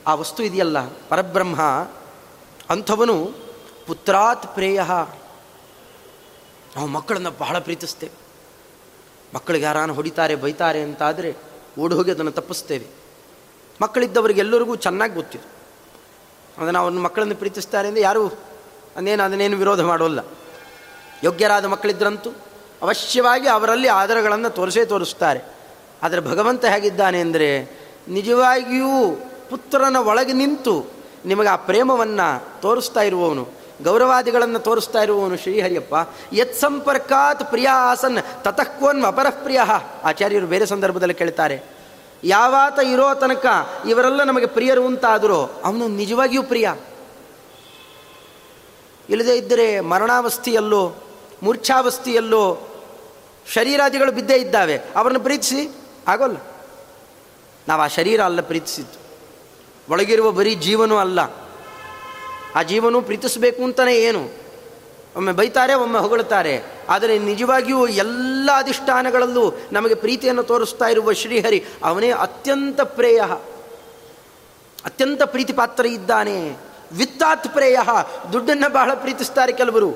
ಆ 0.06 0.14
ವಸ್ತು 0.14 0.42
ಇದೆಯಲ್ಲ? 0.42 0.76
ಪರಬ್ರಹ್ಮ. 0.88 1.60
ಅಂಥವನು 2.70 3.32
ಪುತ್ರಾತ್ 3.86 4.54
ಪ್ರೇಯ. 4.54 4.82
ನಾವು 6.76 6.86
ಮಕ್ಕಳನ್ನು 6.86 7.30
ಬಹಳ 7.30 7.58
ಪ್ರೀತಿಸ್ತೇವೆ. 7.58 8.12
ಮಕ್ಕಳಿಗೆ 9.34 9.64
ಯಾರಾನು 9.64 9.94
ಹೊಡಿತಾರೆ, 9.94 10.36
ಬೈತಾರೆ 10.36 10.82
ಅಂತಾದರೆ 10.82 11.36
ಓಡಿ 11.78 11.94
ಹೋಗಿ 11.94 12.10
ಅದನ್ನು 12.10 12.30
ತಪ್ಪಿಸ್ತೇವೆ. 12.30 12.86
ಮಕ್ಕಳಿದ್ದವರಿಗೆಲ್ಲರಿಗೂ 13.82 14.76
ಚೆನ್ನಾಗಿ 14.76 15.14
ಗೊತ್ತಿದೆ. 15.14 15.52
ಅದನ್ನು 16.58 16.78
ಅವ್ರನ್ನ 16.78 17.00
ಮಕ್ಕಳನ್ನು 17.00 17.34
ಪ್ರೀತಿಸ್ತಾರೆ 17.34 17.88
ಅಂದರೆ 17.88 18.02
ಯಾರೂ? 18.02 18.26
ಅದನ್ನೇನು 18.26 19.22
ಅದನ್ನೇನು 19.22 19.56
ವಿರೋಧ 19.56 19.80
ಮಾಡೋಲ್ಲ. 19.80 20.20
ಯೋಗ್ಯರಾದ 21.24 21.64
ಮಕ್ಕಳಿದ್ರಂತೂ 21.64 22.30
ಅವಶ್ಯವಾಗಿ 22.82 23.48
ಅವರಲ್ಲಿ 23.48 23.88
ಆಧಾರಗಳನ್ನು 23.88 24.50
ತೋರಿಸೇ 24.50 24.84
ತೋರಿಸ್ತಾರೆ. 24.84 25.40
ಆದರೆ 26.02 26.20
ಭಗವಂತ 26.20 26.64
ಹೇಗಿದ್ದಾನೆ 26.64 27.20
ಅಂದರೆ 27.20 27.64
ನಿಜವಾಗಿಯೂ 28.08 29.16
ಪುತ್ರನ 29.52 29.96
ಒಳಗೆ 29.96 30.32
ನಿಂತು 30.32 30.74
ನಿಮಗೆ 31.24 31.48
ಆ 31.48 31.56
ಪ್ರೇಮವನ್ನು 31.56 32.60
ತೋರಿಸ್ತಾ 32.62 33.00
ಇರುವವನು, 33.00 33.44
ಗೌರವಾದಿಗಳನ್ನು 33.84 34.58
ತೋರಿಸ್ತಾ 34.58 35.00
ಇರುವವನು 35.02 35.36
ಶ್ರೀಹರಿಯಪ್ಪ, 35.36 35.94
ಯತ್ 36.32 36.54
ಸಂಪರ್ಕಾತ್ 36.56 37.50
ಪ್ರಿಯ 37.50 37.68
ಆಸನ್ 37.68 38.18
ತತಃಕ್ವನ್ 38.44 39.04
ಅಪರಃ 39.04 39.30
ಪ್ರಿಯ 39.30 39.60
ಆಚಾರ್ಯರು 40.04 40.46
ಬೇರೆ 40.46 40.66
ಸಂದರ್ಭದಲ್ಲಿ 40.66 41.14
ಕೇಳ್ತಾರೆ, 41.14 41.56
ಯಾವಾತ 42.24 42.78
ಇರೋ 42.78 43.14
ತನಕ 43.14 43.46
ಇವರೆಲ್ಲ 43.88 44.22
ನಮಗೆ 44.22 44.46
ಪ್ರಿಯರು 44.46 44.86
ಅಂತಾದರೂ 44.86 45.40
ಅವನು 45.64 45.88
ನಿಜವಾಗಿಯೂ 45.88 46.42
ಪ್ರಿಯ? 46.42 46.66
ಇಲ್ಲದೇ 49.08 49.36
ಇದ್ದರೆ 49.36 49.80
ಮರಣಾವಸ್ಥೆಯಲ್ಲೋ, 49.80 50.82
ಮೂರ್ಛಾವಸ್ಥೆಯಲ್ಲೋ 51.42 52.44
ಶರೀರಾದಿಗಳು 53.46 54.12
ಬಿದ್ದೇ 54.12 54.36
ಇದ್ದಾವೆ. 54.36 54.76
ಅವರನ್ನು 54.96 55.20
ಪ್ರೀತಿಸಿ? 55.20 55.62
ಆಗೋಲ್ಲ. 56.08 56.36
ನಾವು 57.68 57.80
ಆ 57.82 57.86
ಶರೀರ 57.86 58.20
ಅಲ್ಲ 58.20 58.40
ಪ್ರೀತಿಸಿದ್ದು. 58.40 59.01
ಒಳಗಿರುವ 59.92 60.30
ಬರೀ 60.30 60.54
ಜೀವನೂ 60.54 60.96
ಅಲ್ಲ. 60.96 61.20
ಆ 62.54 62.62
ಜೀವನು 62.62 63.02
ಪ್ರೀತಿಸಬೇಕು 63.02 63.62
ಅಂತಲೇ 63.62 63.94
ಏನು? 63.96 64.22
ಒಮ್ಮೆ 65.16 65.32
ಬೈತಾರೆ, 65.32 65.74
ಒಮ್ಮೆ 65.74 65.98
ಹೊಗಳುತ್ತಾರೆ 65.98 66.54
ಆದರೆ 66.88 67.18
ನಿಜವಾಗಿಯೂ 67.18 67.86
ಎಲ್ಲ 67.86 68.50
ಅಧಿಷ್ಠಾನಗಳಲ್ಲೂ 68.56 69.44
ನಮಗೆ 69.72 69.94
ಪ್ರೀತಿಯನ್ನು 69.94 70.42
ತೋರಿಸ್ತಾ 70.42 70.88
ಇರುವ 70.88 71.12
ಶ್ರೀಹರಿ 71.12 71.64
ಅವನೇ 71.84 72.10
ಅತ್ಯಂತ 72.10 72.80
ಪ್ರೇಯ. 72.80 73.22
ಅತ್ಯಂತ 74.84 75.22
ಪ್ರೀತಿ 75.22 75.52
ಪಾತ್ರ 75.52 75.86
ಇದ್ದಾನೆ. 75.86 76.38
ವಿತ್ತಾತ್ 76.92 77.48
ಪ್ರೇಯ. 77.48 77.78
ದುಡ್ಡನ್ನು 78.32 78.72
ಬಹಳ 78.72 78.90
ಪ್ರೀತಿಸ್ತಾರೆ 78.94 79.52
ಕೆಲವರು. 79.52 79.90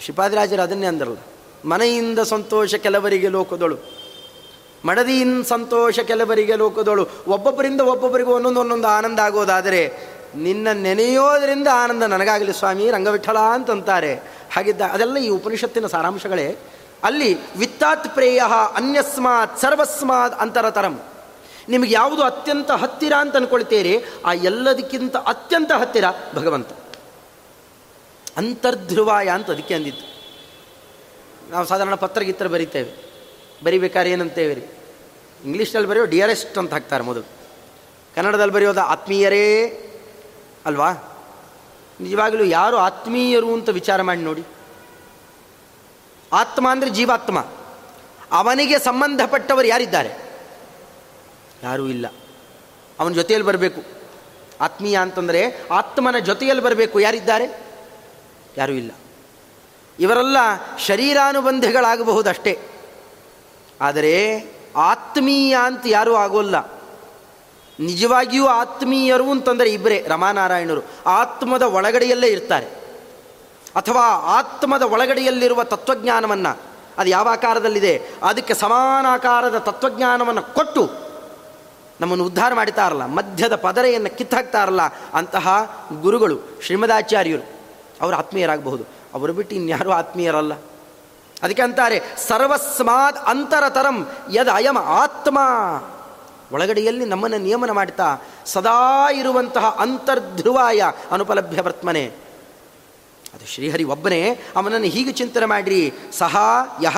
ಶ್ರೀಪಾದರಾಜರು 0.00 0.62
ಅದನ್ನೇ 0.62 0.86
ಅಂದರಲ್ಲ, 0.86 1.16
ಮನೆಯಿಂದ 1.64 2.18
ಸಂತೋಷ 2.18 2.74
ಕೆಲವರಿಗೆ 2.74 3.28
ಲೋಕದಳು. 3.28 3.97
ಮಡದಿಯಿಂದ 4.84 5.44
ಸಂತೋಷ 5.44 6.00
ಕೆಲವರಿಗೆ 6.00 6.56
ಲೋಕದೋಳು. 6.56 7.08
ಒಬ್ಬೊಬ್ಬರಿಂದ 7.28 7.80
ಒಬ್ಬೊಬ್ಬರಿಗೂ 7.80 8.32
ಒಂದೊಂದು 8.32 8.60
ಒಂದೊಂದು 8.60 8.88
ಆನಂದ 8.88 9.18
ಆಗೋದಾದರೆ 9.18 10.08
ನಿನ್ನ 10.34 10.68
ನೆನೆಯೋದರಿಂದ 10.72 11.68
ಆನಂದ 11.74 12.02
ನನಗಾಗಲಿ 12.02 12.52
ಸ್ವಾಮಿ, 12.52 12.90
ರಂಗವಿಠಲ 12.90 13.38
ಅಂತಂತಾರೆ. 13.38 14.14
ಹಾಗಿದ್ದ 14.52 14.80
ಅದೆಲ್ಲ 14.80 15.16
ಈ 15.16 15.28
ಉಪನಿಷತ್ತಿನ 15.28 15.86
ಸಾರಾಂಶಗಳೇ. 15.86 16.58
ಅಲ್ಲಿ 17.04 17.58
ವಿತ್ತಾತ್ 17.58 18.14
ಪ್ರೇಯ 18.14 18.42
ಅನ್ಯಸ್ಮಾತ್ 18.74 19.60
ಸರ್ವಸ್ಮಾತ್ 19.60 20.40
ಅಂತರತರಂ. 20.40 21.02
ನಿಮಗೆ 21.68 21.94
ಯಾವುದು 21.94 22.22
ಅತ್ಯಂತ 22.22 22.70
ಹತ್ತಿರ 22.70 23.12
ಅಂತ 23.12 23.36
ಅನ್ಕೊಳ್ತೀರಿ, 23.36 24.04
ಆ 24.24 24.32
ಎಲ್ಲದಕ್ಕಿಂತ 24.32 25.16
ಅತ್ಯಂತ 25.16 25.72
ಹತ್ತಿರ 25.72 26.04
ಭಗವಂತ. 26.34 26.68
ಅಂತರ್ಧ್ರುವಾಯ 28.36 29.28
ಅಂತ 29.28 29.50
ಅದಕ್ಕೆ 29.50 29.74
ಅಂದಿತ್ತು 29.74 30.18
ನಾವು 31.50 31.66
ಸಾಧಾರಣ 31.66 31.94
ಪತ್ರಗಿತ್ರ 31.94 32.46
ಬರಿತೇವೆ. 32.46 33.07
ಬರಿಬೇಕಾದ್ರೆ 33.64 34.10
ಏನಂತೇವೆ 34.10 34.78
ಇಂಗ್ಲೀಷ್ನಲ್ಲಿ 35.44 35.88
ಬರೆಯೋ 35.88 36.06
ಡಿಯರೆಸ್ಟ್ 36.06 36.58
ಅಂತ 36.58 36.72
ಹಾಕ್ತಾರೆ 36.72 37.04
ಮೊದಲು. 37.04 37.22
ಕನ್ನಡದಲ್ಲಿ 38.16 38.52
ಬರೆಯೋದು 38.52 38.80
ಆತ್ಮೀಯರೇ 38.80 39.66
ಅಲ್ವಾ? 40.66 40.92
ನಿಜವಾಗಲೂ 42.00 42.44
ಯಾರು 42.44 42.76
ಆತ್ಮೀಯರು 42.76 43.54
ಅಂತ 43.54 43.68
ವಿಚಾರ 43.68 44.02
ಮಾಡಿ 44.02 44.20
ನೋಡಿ. 44.20 44.44
ಆತ್ಮ 46.32 46.70
ಅಂದರೆ 46.70 46.90
ಜೀವಾತ್ಮ. 46.90 47.38
ಅವನಿಗೆ 48.32 48.78
ಸಂಬಂಧಪಟ್ಟವರು 48.78 49.66
ಯಾರಿದ್ದಾರೆ? 49.66 50.10
ಯಾರೂ 51.62 51.86
ಇಲ್ಲ. 51.86 52.06
ಅವನ 53.00 53.12
ಜೊತೆಯಲ್ಲಿ 53.12 53.46
ಬರಬೇಕು. 53.48 53.82
ಆತ್ಮೀಯ 54.60 54.98
ಅಂತಂದರೆ 54.98 55.68
ಆತ್ಮನ 55.72 56.18
ಜೊತೆಯಲ್ಲಿ 56.18 56.64
ಬರಬೇಕು. 56.64 57.00
ಯಾರಿದ್ದಾರೆ? 57.00 57.60
ಯಾರೂ 58.56 58.72
ಇಲ್ಲ. 58.72 58.90
ಇವರೆಲ್ಲ 60.00 60.36
ಶರೀರಾನುಬಂಧಿಗಳಾಗಬಹುದಷ್ಟೇ. 60.78 62.58
ಆದರೆ 63.80 64.44
ಆತ್ಮೀಯ 64.76 65.56
ಅಂತ 65.62 65.82
ಯಾರೂ 65.86 66.14
ಆಗೋಲ್ಲ. 66.14 66.78
ನಿಜವಾಗಿಯೂ 67.80 68.46
ಆತ್ಮೀಯರು 68.46 69.30
ಅಂತಂದರೆ 69.30 69.72
ಇಬ್ಬರೇ 69.72 70.04
ರಮಾನಾರಾಯಣರು. 70.08 70.80
ಆತ್ಮದ 71.06 71.62
ಒಳಗಡೆಯಲ್ಲೇ 71.62 72.26
ಇರ್ತಾರೆ. 72.26 72.66
ಅಥವಾ 73.76 74.02
ಆತ್ಮದ 74.06 74.82
ಒಳಗಡೆಯಲ್ಲಿರುವ 74.82 75.64
ತತ್ವಜ್ಞಾನವನ್ನು, 75.64 76.62
ಅದು 76.98 77.10
ಯಾವ 77.10 77.28
ಆಕಾರದಲ್ಲಿದೆ? 77.28 78.02
ಅದಕ್ಕೆ 78.22 78.54
ಸಮಾನಾಕಾರದ 78.54 79.58
ತತ್ವಜ್ಞಾನವನ್ನು 79.58 80.42
ಕೊಟ್ಟು 80.54 80.90
ನಮ್ಮನ್ನು 82.00 82.24
ಉದ್ಧಾರ 82.24 82.54
ಮಾಡ್ತಾರಲ್ಲ, 82.54 83.06
ಮಧ್ಯದ 83.06 83.54
ಪದರೆಯನ್ನು 83.54 84.18
ಕಿತ್ತಾಕ್ತಾರಲ್ಲ 84.18 84.80
ಅಂತಹ 85.14 85.76
ಗುರುಗಳು, 86.00 86.40
ಶ್ರೀಮದಾಚಾರ್ಯರು, 86.62 87.48
ಅವರು 88.00 88.16
ಆತ್ಮೀಯರಾಗಬಹುದು. 88.16 88.84
ಅವರು 89.14 89.32
ಬಿಟ್ಟು 89.32 89.56
ಇನ್ಯಾರೂ 89.56 89.90
ಆತ್ಮೀಯರಲ್ಲ. 89.90 90.52
ಅದಕ್ಕೆ 91.42 91.62
ಅಂತಾರೆ 91.62 92.02
ಸರ್ವಸ್ಮಾತ್ 92.28 93.16
ಅಂತರತರಂ 93.16 94.08
ಯದ 94.32 94.48
ಅಯಮ 94.54 94.78
ಆತ್ಮ. 94.78 95.38
ಒಳಗಡೆಯಲ್ಲಿ 96.52 97.04
ನಮ್ಮನ್ನು 97.04 97.38
ನಿಯಮನ 97.38 97.70
ಮಾಡ್ತಾ, 97.70 98.16
ಸದಾ 98.46 99.10
ಇರುವಂತಹ 99.10 99.76
ಅಂತರ್ಧ್ರುವಾಯ 99.78 100.82
ಅನುಪಲಭ್ಯ 101.10 101.60
ವರ್ತಮನೆ. 101.60 102.06
ಅದು 103.34 103.46
ಶ್ರೀಹರಿ 103.46 103.84
ಒಬ್ಬನೇ, 103.84 104.40
ಅವನನ್ನು 104.56 104.86
ಹೀಗೆ 104.86 105.12
ಚಿಂತನೆ 105.12 105.46
ಮಾಡ್ರಿ. 105.46 105.92
ಸಹ 106.12 106.36
ಯಹ 106.82 106.96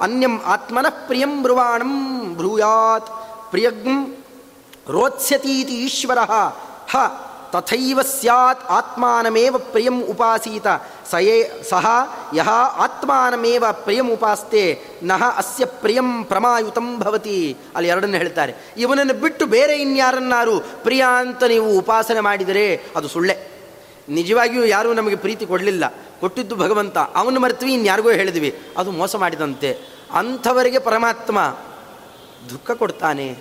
ಅನ್ಯಂ 0.00 0.40
ಆತ್ಮನ 0.40 0.86
ಪ್ರಿಯಂ 1.06 1.42
ಬ್ರುವಾಣಂ 1.42 2.34
ಬ್ರೂಯಾತ್. 2.34 3.06
ಪ್ರಿಯಂ 3.50 4.16
ರೋತ್ಸ್ಯತೀತಿ 4.88 5.74
ಈಶ್ವರ. 5.74 6.18
ಹ 6.90 7.25
ತಥೈವ 7.60 8.02
ಸ್ಯಾತ್ 8.02 8.64
ಆತ್ಮಾನಮೇವ 8.64 9.58
ಪ್ರಿಯಂ 9.58 10.02
ಉಪಾಸೀತ 10.02 10.66
ಸಯೇ 11.10 11.62
ಸಹ 11.70 11.86
ಯಹ 12.34 12.48
ಆತ್ಮಾನಮೇವ 12.76 13.64
ಪ್ರಿಯಂ 13.72 14.10
ಉಪಾಸ್ತೆ 14.10 14.84
ನಹ 15.02 15.22
ಅಸ್ಯ 15.36 15.64
ಪ್ರಿಯಂ 15.64 16.24
ಪ್ರಮಾಯುತಂ 16.24 16.98
ಭವತಿ 16.98 17.56
ಅಲ್ಲಿ 17.76 17.88
ಎರಡನ್ನು 17.88 18.16
ಹೇಳ್ತಾರೆ। 18.16 18.54
ಇವನನ್ನು 18.76 19.14
ಬಿಟ್ಟು 19.14 19.46
ಬೇರೆ 19.46 19.76
ಇನ್ಯಾರನ್ನಾರು 19.76 20.60
ಪ್ರಿಯ 20.60 21.04
ಅಂತ 21.18 21.42
ನೀವು 21.42 21.78
ಉಪಾಸನೆ 21.78 22.20
ಮಾಡಿದರೆ 22.20 22.84
ಅದು 22.96 23.08
ಸುಳ್ಳೆ। 23.08 23.56
ನಿಜವಾಗಿಯೂ 24.08 24.64
ಯಾರೂ 24.64 24.92
ನಮಗೆ 24.92 25.16
ಪ್ರೀತಿ 25.16 25.46
ಕೊಡಲಿಲ್ಲ। 25.46 25.94
ಕೊಟ್ಟಿದ್ದು 26.20 26.56
ಭಗವಂತ। 26.56 26.98
ಅವನು 26.98 27.40
ಮರೆತ್ವಿ, 27.40 27.74
ಇನ್ಯಾರಿಗೋ 27.74 28.10
ಹೇಳಿದ್ವಿ। 28.10 28.58
ಅದು 28.76 28.90
ಮೋಸ 28.90 29.16
ಮಾಡಿದಂತೆ। 29.16 29.78
ಅಂಥವರಿಗೆ 30.12 30.78
ಪರಮಾತ್ಮ 30.78 31.40
ದುಃಖ 32.50 32.70
ಕೊಡ್ತಾನೆ। 32.70 33.38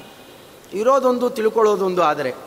ಇರೋದೊಂದು, 0.73 1.29
ತಿಳ್ಕೊಳ್ಳೋದೊಂದು 1.29 2.03
ಆದರೆ 2.03 2.44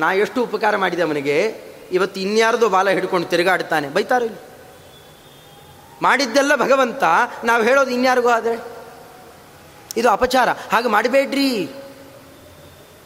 ನಾ 0.00 0.12
ಎಷ್ಟು 0.12 0.42
ಉಪಕಾರ 0.42 0.76
ಮಾಡಿದೆ 0.76 1.02
ಅವನಿಗೆ? 1.02 1.54
ಇವತ್ತು 1.92 2.20
ಇನ್ಯಾರ್ದು 2.20 2.68
ಬಾಲ 2.68 2.90
ಹಿಡ್ಕೊಂಡು 2.90 3.28
ತಿರುಗಾಡ್ತಾನೆ 3.28 3.88
ಬೈತಾರ 3.88 4.22
ಮಾಡಿದ್ದೆಲ್ಲ 6.02 6.56
ಭಗವಂತ, 6.56 7.02
ನಾವು 7.44 7.62
ಹೇಳೋದು 7.62 7.90
ಇನ್ಯಾರಿಗೂ 7.90 8.28
ಆದರೆ. 8.28 8.64
ಇದು 9.96 10.10
ಅಪಚಾರ. 10.10 10.48
ಹಾಗೆ 10.50 10.88
ಮಾಡಬೇಡ್ರಿ. 10.88 11.68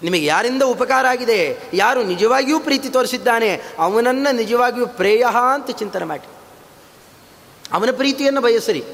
ನಿಮಗೆ 0.02 0.24
ಯಾರಿಂದ 0.24 0.62
ಉಪಕಾರ 0.62 1.06
ಆಗಿದೆ? 1.06 1.58
ಯಾರು 1.74 2.02
ನಿಜವಾಗಿಯೂ 2.02 2.60
ಪ್ರೀತಿ 2.60 2.88
ತೋರಿಸಿದ್ದಾನೆ? 2.88 3.62
ಅವನನ್ನು 3.78 4.34
ನಿಜವಾಗಿಯೂ 4.34 4.86
ಪ್ರೇಯ 4.86 5.26
ಅಂತ 5.54 5.70
ಚಿಂತನೆ 5.70 6.04
ಮಾಡಿ. 6.04 6.28
ಅವನ 7.72 7.90
ಪ್ರೀತಿಯನ್ನು 7.90 8.40
ಬಯಸರಿ. 8.40 8.84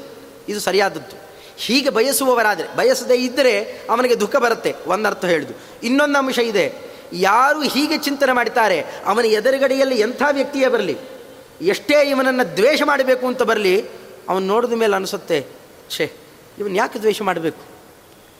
ಇದು 0.49 0.59
ಸರಿಯಾದದ್ದು. 0.59 1.21
ಹೀಗೆ 1.57 1.89
ಬಯಸುವವರಾದರೆ, 1.89 2.75
ಬಯಸದೇ 2.75 3.15
ಇದ್ದರೆ 3.15 3.63
ಅವನಿಗೆ 3.89 4.19
ದುಃಖ 4.19 4.35
ಬರುತ್ತೆ. 4.35 4.75
ಒಂದರ್ಥ 4.87 5.25
ಹೇಳಿದು. 5.25 5.53
ಇನ್ನೊಂದು 5.83 6.19
ಅಂಶ 6.19 6.39
ಇದೆ. 6.39 6.90
ಯಾರು 7.13 7.61
ಹೀಗೆ 7.61 7.97
ಚಿಂತನೆ 7.97 8.31
ಮಾಡ್ತಾರೆ 8.31 8.81
ಅವನ 9.05 9.25
ಎದುರುಗಡೆಯಲ್ಲಿ 9.25 9.99
ಎಂಥ 9.99 10.21
ವ್ಯಕ್ತಿಯೇ 10.31 10.67
ಬರಲಿ? 10.67 10.97
ಎಷ್ಟೇ 11.61 12.09
ಇವನನ್ನು 12.09 12.57
ದ್ವೇಷ 12.57 12.81
ಮಾಡಬೇಕು 12.85 13.27
ಅಂತ 13.27 13.43
ಬರಲಿ, 13.43 13.87
ಅವನು 14.29 14.47
ನೋಡಿದ 14.47 14.73
ಮೇಲೆ 14.73 14.95
ಅನಿಸುತ್ತೆ, 14.95 15.45
ಛೇ, 15.89 16.11
ಇವನು 16.59 16.75
ಯಾಕೆ 16.75 16.99
ದ್ವೇಷ 16.99 17.21
ಮಾಡಬೇಕು? 17.21 17.61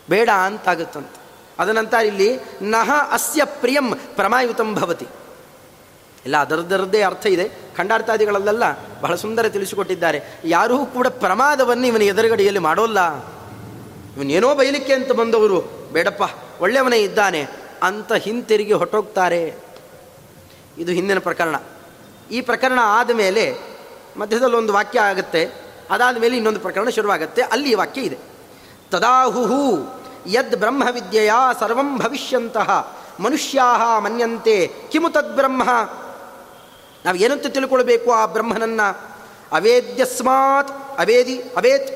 ಬೇಡ 0.10 0.30
ಅಂತಾಗುತ್ತಂತ. 0.30 1.10
ಅದನಂತರ 1.60 1.98
ಇಲ್ಲಿ, 1.98 2.40
ನಹ 2.62 2.90
ಅಸ್ಯ 3.12 3.46
ಪ್ರಿಯಂ 3.46 3.94
ಪ್ರಮಾಯುತಂ 3.96 4.76
ಭವತಿ. 4.76 5.08
ಇಲ್ಲ 6.26 6.38
ಅದರದ್ದರದ್ದೇ 6.38 7.02
ಅರ್ಥ 7.02 7.26
ಇದೆ. 7.26 7.50
ಖಂಡಾರ್ಥಾದಿಗಳಲ್ಲೆಲ್ಲ 7.78 8.64
ಬಹಳ 9.02 9.16
ಸುಂದರ 9.16 9.50
ತಿಳಿಸಿಕೊಟ್ಟಿದ್ದಾರೆ. 9.50 10.22
ಯಾರೂ 10.44 10.86
ಕೂಡ 10.86 11.08
ಪ್ರಮಾದವನ್ನು 11.08 11.88
ಇವನ 11.88 12.02
ಎದುರುಗಡೆಯಲ್ಲಿ 12.02 12.60
ಮಾಡೋಲ್ಲ. 12.60 13.18
ಇವನೇನೋ 14.18 14.56
ಬಯಲಿಕ್ಕೆ 14.56 14.94
ಅಂತ 14.94 15.12
ಬಂದವರು. 15.12 15.62
ಬೇಡಪ್ಪ, 15.94 16.24
ಒಳ್ಳೆಯವನೇ 16.62 16.98
ಇದ್ದಾನೆ. 16.98 17.61
ಅಂತ 17.84 18.14
ಹಿಂತಿರುಗಿ 18.14 18.74
ಹೊಟ್ಟೋಗ್ತಾರೆ 18.74 19.56
ಇದು 20.78 20.92
ಹಿಂದಿನ 20.92 21.20
ಪ್ರಕರಣ. 21.20 21.56
ಈ 22.32 22.42
ಪ್ರಕರಣ 22.42 22.80
ಆದ 22.84 23.12
ಮೇಲೆ 23.12 23.58
ಮಧ್ಯದಲ್ಲಿ 24.18 24.56
ಒಂದು 24.56 24.74
ವಾಕ್ಯ 24.74 25.00
ಆಗುತ್ತೆ. 25.00 25.52
ಅದಾದ 25.92 26.18
ಮೇಲೆ 26.18 26.36
ಇನ್ನೊಂದು 26.36 26.60
ಪ್ರಕರಣ 26.60 26.90
ಶುರುವಾಗುತ್ತೆ. 26.90 27.42
ಅಲ್ಲಿ 27.42 27.72
ಈ 27.72 27.74
ವಾಕ್ಯ 27.74 28.02
ಇದೆ. 28.02 28.18
ತದಾಹುಹು 28.92 29.80
ಯದ್ 30.28 30.56
ಬ್ರಹ್ಮವಿದ್ಯೆಯ 30.56 31.32
ಸರ್ವಂ 31.60 31.98
ಭವಿಷ್ಯಂತಹ 31.98 32.98
ಮನುಷ್ಯಾ 33.20 34.00
ಮನ್ಯಂತೆ 34.00 34.72
ಕಿಮು 34.92 35.10
ತದ್ಬ್ರಹ್ಮ 35.10 35.64
ನಾವು 37.06 37.18
ಏನಂತ 37.18 37.48
ತಿಳ್ಕೊಳ್ಬೇಕು 37.48 38.12
ಆ 38.12 38.26
ಬ್ರಹ್ಮನನ್ನ? 38.26 38.82
ಅವೇದ್ಯಸ್ಮಾತ್, 39.52 41.00
ಅವೇದಿ, 41.00 41.40
ಅವೇತ್, 41.40 41.92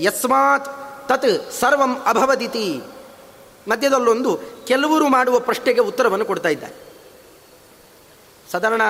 ಯಸ್ಮಾತ್, 0.00 0.64
ತತ್ 1.08 1.52
ಸರ್ವಂ 1.60 2.02
ಅಭವದಿತಿ. 2.06 2.82
ಮಧ್ಯದಲ್ಲೊಂದು 3.70 4.40
ಕೆಲವರು 4.66 5.08
ಮಾಡುವ 5.08 5.38
ಪ್ರಶ್ನೆಗೆ 5.38 5.80
ಉತ್ತರವನ್ನು 5.80 6.24
ಕೊಡ್ತಾ 6.24 6.48
ಇದ್ದಾರೆ. 6.48 6.74
ಸಾಧಾರಣ 8.52 8.82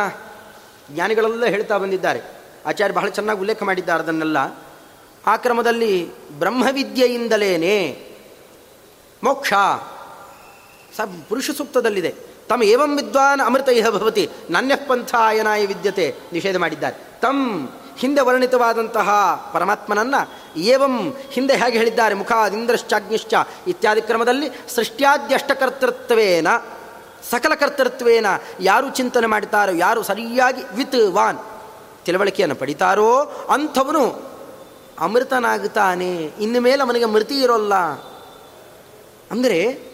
ಜ್ಞಾನಿಗಳೆಲ್ಲ 0.90 1.46
ಹೇಳ್ತಾ 1.46 1.78
ಬಂದಿದ್ದಾರೆ, 1.78 2.20
ಆಚಾರ್ಯ 2.66 2.94
ಬಹಳ 2.94 3.08
ಚೆನ್ನಾಗಿ 3.08 3.40
ಉಲ್ಲೇಖ 3.40 3.62
ಮಾಡಿದ್ದಾರೆ 3.62 4.02
ಅದನ್ನೆಲ್ಲ. 4.02 4.38
ಆ 5.26 5.36
ಕ್ರಮದಲ್ಲಿ 5.36 5.92
ಬ್ರಹ್ಮವಿದ್ಯೆಯಿಂದಲೇನೆ 6.38 7.76
ಮೋಕ್ಷ 9.22 9.52
ಸ 10.96 11.00
ಪುರುಷ 11.28 11.50
ಸೂಕ್ತದಲ್ಲಿದೆ. 11.50 12.14
ತಮ್ಮ 12.48 12.62
ಏವಂ 12.62 12.96
ವಿದ್ವಾನ್ 12.96 13.40
ಅಮೃತ 13.40 13.68
ಇಹ 13.68 13.88
ಭವತಿ 13.90 14.28
ಪಂಥ 14.88 15.14
ಆಯನಾಯ 15.14 15.66
ವಿದ್ಯತೆ 15.66 16.14
ನಿಷೇಧ 16.32 16.56
ಮಾಡಿದ್ದಾರೆ. 16.56 16.96
ತಮ್ 17.20 17.68
ಹಿಂದೆ 17.98 18.20
ವರ್ಣಿತವಾದಂತಹ 18.20 19.08
ಪರಮಾತ್ಮನನ್ನ 19.54 20.14
ಏವಂ 20.56 21.10
ಹಿಂದೆ 21.30 21.56
ಹೇಗೆ 21.56 21.78
ಹೇಳಿದ್ದಾರೆ 21.78 22.14
ಮುಖಾದಿಂದ್ರಶ್ಚಾಗ್ನಿಶ್ಚ 22.14 23.34
ಇತ್ಯಾದಿ 23.66 24.02
ಕ್ರಮದಲ್ಲಿ 24.02 24.50
ಸೃಷ್ಟ್ಯಾದ್ಯಷ್ಟಕರ್ತೃತ್ವೇನ 24.74 26.46
ಸಕಲ 27.30 27.54
ಕರ್ತೃತ್ವೇನ 27.54 28.26
ಯಾರು 28.60 28.90
ಚಿಂತನೆ 28.90 29.26
ಮಾಡ್ತಾರೋ 29.26 29.72
ಯಾರು 29.72 30.02
ಸರಿಯಾಗಿ 30.02 30.62
ವಿತ್ 30.76 30.94
ವಾನ್ 31.10 31.38
ತಿಳುವಳಿಕೆಯನ್ನು 32.04 32.56
ಪಡಿತಾರೋ 32.56 33.10
ಅಂಥವನು 33.50 34.30
ಅಮೃತನಾಗುತ್ತಾನೆ, 34.98 36.24
ಇನ್ನು 36.40 36.60
ಮೇಲೆ 36.60 36.82
ಅವನಿಗೆ 36.82 37.04
ಮೃತಿ 37.04 37.42
ಇರೋಲ್ಲ. 37.42 37.74
ಅಂದರೆ 39.30 39.90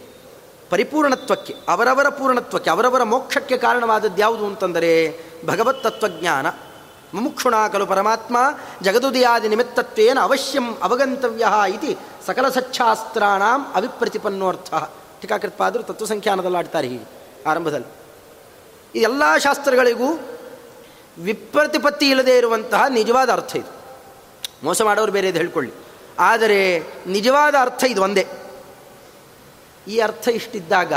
ಪರಿಪೂರ್ಣತ್ವಕ್ಕೆ, 0.70 1.54
ಅವರವರ 1.68 2.08
ಪೂರ್ಣತ್ವಕ್ಕೆ, 2.08 2.70
ಅವರವರ 2.70 3.02
ಮೋಕ್ಷಕ್ಕೆ 3.02 3.56
ಕಾರಣವಾದದ್ದು 3.56 4.18
ಯಾವುದು 4.18 4.46
ಅಂತಂದರೆ 4.46 5.20
ಭಗವತ್ 5.46 5.82
ತತ್ವಜ್ಞಾನ 5.82 6.46
ಮುಮುಕ್ಷುಣ 7.14 7.68
ಕಲು 7.72 7.86
ಪರಮಾತ್ಮ 7.86 8.36
ಜಗದುದಿಯಾದಿ 8.82 9.48
ನಿಮಿತ್ತತ್ವೇನ 9.48 10.20
ಅವಶ್ಯಂ 10.20 10.78
ಅವಗಂತವ್ಯ 10.78 11.46
ಇತಿ 11.68 11.96
ಸಕಲ 12.26 12.48
ಸಚ್ಛಾಸ್ತ್ರಾಣಾಂ 12.48 13.72
ಅವಿಪ್ರತಿಪನ್ನೋರ್ಥ 13.74 14.74
ಟೀಕಾಕೃತ್ಪಾದರು 15.20 15.82
ತತ್ವಸಂಖ್ಯಾನದಲ್ಲಿ 15.82 16.58
ಆಡ್ತಾರೆ 16.58 16.88
ಹೀಗೆ, 16.88 17.04
ಆರಂಭದಲ್ಲಿ. 17.46 17.86
ಈ 18.98 19.02
ಎಲ್ಲ 19.02 19.36
ಶಾಸ್ತ್ರಗಳಿಗೂ 19.36 20.20
ವಿಪ್ರತಿಪತ್ತಿ 21.18 22.10
ಇಲ್ಲದೆ 22.10 22.36
ಇರುವಂತಹ 22.38 22.86
ನಿಜವಾದ 22.86 23.30
ಅರ್ಥ 23.30 23.56
ಇದು. 23.56 23.76
ಮೋಸ 24.64 24.82
ಮಾಡೋರು 24.82 25.12
ಬೇರೆ 25.12 25.28
ಇದು 25.28 25.38
ಹೇಳ್ಕೊಳ್ಳಿ. 25.38 25.72
ಆದರೆ 26.18 26.82
ನಿಜವಾದ 27.06 27.54
ಅರ್ಥ 27.60 27.84
ಇದು 27.84 28.02
ಒಂದೇ. 28.02 28.26
ಈ 29.88 29.98
ಅರ್ಥ 29.98 30.28
ಇಷ್ಟಿದ್ದಾಗ 30.28 30.92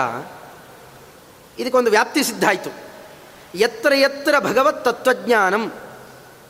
ಇದಕ್ಕೊಂದು 1.60 1.92
ವ್ಯಾಪ್ತಿ 1.92 2.24
ಸಿದ್ಧ 2.24 2.48
ಆಯಿತು. 2.48 2.70
ಎತ್ತರ 3.56 3.94
ಎತ್ತರ 3.94 4.40
ಭಗವತ್ 4.40 4.86
ತತ್ವಜ್ಞಾನಂ 4.86 5.74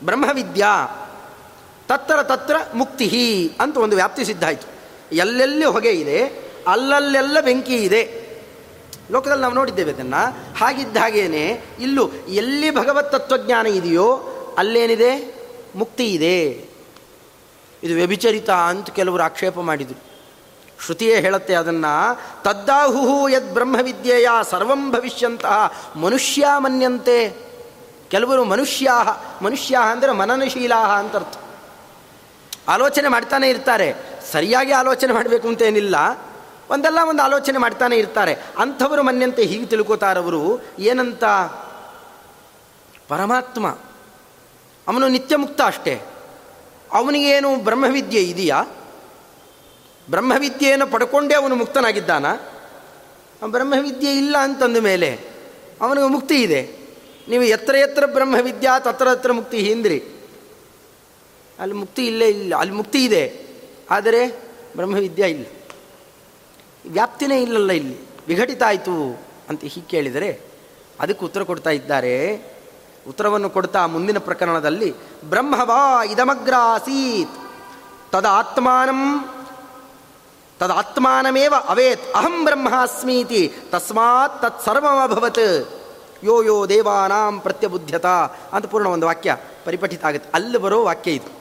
ಬ್ರಹ್ಮವಿದ್ಯಾ 0.04 0.96
ತತ್ತರ 1.88 2.22
ತತ್ರ 2.22 2.56
ಮುಕ್ತಿ 2.74 3.52
ಅಂತ 3.60 3.76
ಒಂದು 3.76 3.96
ವ್ಯಾಪ್ತಿ 3.96 4.24
ಸಿದ್ಧ 4.24 4.44
ಆಯಿತು. 4.44 4.68
ಎಲ್ಲೆಲ್ಲಿ 5.16 5.64
ಹೊಗೆ 5.64 5.90
ಇದೆ, 5.90 6.24
ಅಲ್ಲಲ್ಲೆಲ್ಲ 6.66 7.40
ಬೆಂಕಿ 7.40 7.76
ಇದೆ. 7.76 8.30
ಲೋಕದಲ್ಲಿ 9.10 9.42
ನಾವು 9.42 9.54
ನೋಡಿದ್ದೇವೆ 9.54 9.92
ಅದನ್ನು. 9.92 10.54
ಹಾಗಿದ್ದ 10.56 10.96
ಹಾಗೇನೆ, 10.96 11.64
ಇಲ್ಲೂ 11.80 12.10
ಎಲ್ಲಿ 12.28 12.70
ಭಗವತ್ 12.70 13.12
ತತ್ವಜ್ಞಾನ 13.12 13.66
ಇದೆಯೋ, 13.66 14.20
ಅಲ್ಲೇನಿದೆ? 14.58 15.34
ಮುಕ್ತಿ 15.74 16.06
ಇದೆ. 16.06 16.42
ಇದು 17.82 17.94
ವ್ಯಭಿಚರಿತ 17.94 18.50
ಅಂತ 18.50 18.90
ಕೆಲವರು 18.90 19.22
ಆಕ್ಷೇಪ 19.22 19.60
ಮಾಡಿದರು. 19.60 20.02
ಶ್ರುತಿಯೇ 20.84 21.20
ಹೇಳುತ್ತೆ 21.20 21.54
ಅದನ್ನು, 21.54 22.20
ತದ್ದಾಹುಹು 22.42 23.28
ಯದ್ 23.28 23.54
ಬ್ರಹ್ಮವಿದ್ಯೆಯ 23.54 24.28
ಸರ್ವಂ 24.50 24.92
ಭವಿಷ್ಯಂತಹ 24.92 25.72
ಮನುಷ್ಯ 25.96 26.44
ಮನ್ಯಂತೆ. 26.58 27.49
ಕೆಲವರು 28.10 28.44
ಮನುಷ್ಯ 28.44 28.90
ಮನುಷ್ಯ 29.42 29.78
ಅಂದರೆ 29.90 30.12
ಮನನಶೀಲಾ 30.12 30.76
ಅಂತ 30.76 31.16
ಅರ್ಥ. 31.16 31.36
ಆಲೋಚನೆ 32.68 33.08
ಮಾಡ್ತಾನೆ 33.08 33.48
ಇರ್ತಾರೆ. 33.48 33.94
ಸರಿಯಾಗಿ 34.32 34.72
ಆಲೋಚನೆ 34.72 35.12
ಮಾಡಬೇಕು 35.12 35.48
ಅಂತ 35.48 35.62
ಏನಿಲ್ಲ. 35.62 35.96
ಒಂದಲ್ಲ 36.70 36.98
ಒಂದು 37.08 37.22
ಆಲೋಚನೆ 37.22 37.58
ಮಾಡ್ತಾನೆ 37.58 37.96
ಇರ್ತಾರೆ. 37.96 38.34
ಅಂಥವರು 38.58 39.02
ಮನ್ಯಂತೆ 39.02 39.42
ಹೀಗೆ 39.42 39.66
ತಿಳ್ಕೋತಾರವರು, 39.66 40.62
ಏನಂತ? 40.78 41.24
ಪರಮಾತ್ಮ. 43.08 43.68
ಅವನು 44.88 45.08
ನಿತ್ಯ 45.08 45.36
ಮುಕ್ತ 45.36 45.60
ಅಷ್ಟೇ. 45.60 46.02
ಅವನಿಗೇನು 46.92 47.56
ಬ್ರಹ್ಮವಿದ್ಯೆ 47.56 48.22
ಇದೆಯಾ? 48.22 48.64
ಬ್ರಹ್ಮವಿದ್ಯೆಯನ್ನು 50.10 50.86
ಪಡ್ಕೊಂಡೇ 50.86 51.34
ಅವನು 51.34 51.56
ಮುಕ್ತನಾಗಿದ್ದಾನ? 51.56 52.34
ಬ್ರಹ್ಮವಿದ್ಯೆ 53.46 54.16
ಇಲ್ಲ 54.16 54.36
ಅಂತಂದ 54.40 54.76
ಮೇಲೆ 54.76 55.20
ಅವನಿಗೆ 55.80 56.06
ಮುಕ್ತಿ 56.06 56.42
ಇದೆ. 56.42 56.79
ನೀವು 57.30 57.42
ಎತ್ತರ 57.42 57.74
ಎತ್ತರ 57.74 58.06
ಬ್ರಹ್ಮವಿದ್ಯಾ 58.06 58.78
ತತ್ರ 58.78 59.08
ಹತ್ರ 59.08 59.32
ಮುಕ್ತಿ 59.32 59.58
ಹಿಂದ್ರಿ. 59.58 60.04
ಅಲ್ಲಿ 61.58 61.74
ಮುಕ್ತಿ 61.74 62.06
ಇಲ್ಲೇ 62.06 62.28
ಇಲ್ಲ, 62.28 62.56
ಅಲ್ಲಿ 62.56 62.74
ಮುಕ್ತಿ 62.74 63.04
ಇದೆ. 63.04 63.46
ಆದರೆ 63.90 64.42
ಬ್ರಹ್ಮವಿದ್ಯಾ 64.76 65.26
ಇಲ್ಲ. 65.26 65.44
ವ್ಯಾಪ್ತಿನೇ 66.90 67.42
ಇಲ್ಲಲ್ಲ 67.42 67.72
ಇಲ್ಲಿ. 67.72 67.96
ವಿಘಟಿತ 68.28 68.62
ಆಯಿತು 68.62 69.22
ಅಂತ 69.48 69.60
ಹೀಗೆ 69.64 69.88
ಕೇಳಿದರೆ 69.88 70.40
ಅದಕ್ಕೆ 71.00 71.24
ಉತ್ತರ 71.24 71.42
ಕೊಡ್ತಾ 71.42 71.70
ಇದ್ದಾರೆ. 71.70 72.14
ಉತ್ತರವನ್ನು 73.08 73.50
ಕೊಡ್ತಾ 73.50 73.86
ಮುಂದಿನ 73.86 74.18
ಪ್ರಕರಣದಲ್ಲಿ 74.18 74.94
ಬ್ರಹ್ಮವಾ 75.24 76.04
ಇದಮಗ್ರ 76.04 76.54
ಆಸೀತ್ 76.58 77.36
ತದಾತ್ಮಾನಂ, 78.12 79.28
ತದಾತ್ಮಾನಮೇವ 80.58 81.54
ಅವೇತ್. 81.68 82.12
ಅಹಂ 82.14 82.44
ಬ್ರಹ್ಮಾಸ್ಮೀತಿ. 82.44 83.52
ತಸ್ಮಾತ್ 83.70 84.42
ತತ್ಸರ್ವಮಭವತ್. 84.42 85.79
ಯೋ 86.24 86.42
ಯೋ 86.42 86.68
ದೇವಾನಾಂ 86.68 87.40
ಪ್ರತ್ಯಬುದ್ಧತ 87.40 88.06
ಅಂತ 88.52 88.66
ಪೂರ್ಣ 88.66 88.86
ಒಂದು 88.86 89.06
ವಾಕ್ಯ 89.06 89.36
ಪರಿಪಠಿತ 89.64 90.04
ಆಗುತ್ತೆ. 90.04 90.30
ಅಲ್ಲಿ 90.34 90.58
ಬರೋ 90.58 90.84
ವಾಕ್ಯ 90.84 91.10
ಇದು. 91.10 91.40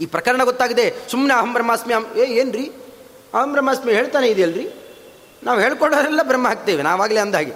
ಈ 0.00 0.06
ಪ್ರಕರಣ 0.06 0.44
ಗೊತ್ತಾಗಿದೆ. 0.44 0.94
ಸುಮ್ಮನೆ 1.10 1.34
ಅಹಂ 1.34 1.52
ಬ್ರಹ್ಮಾಸ್ಮಿ 1.52 1.94
ಅಹಂ 1.94 2.16
ಏ, 2.16 2.24
ಏನ್ರಿ? 2.24 2.72
ಅಹಂ 3.34 3.52
ಬ್ರಹ್ಮಾಸ್ಮಿ 3.52 3.92
ಹೇಳ್ತಾನೆ 3.92 4.28
ಇದೆಯಲ್ರಿ? 4.28 4.68
ನಾವು 5.42 5.60
ಹೇಳ್ಕೊಂಡವರೆಲ್ಲ 5.60 6.22
ಬ್ರಹ್ಮ 6.22 6.48
ಹಾಕ್ತೇವೆ 6.48 6.82
ನಾವಾಗಲೇ 6.82 7.20
ಅಂದಾಗೆ. 7.20 7.54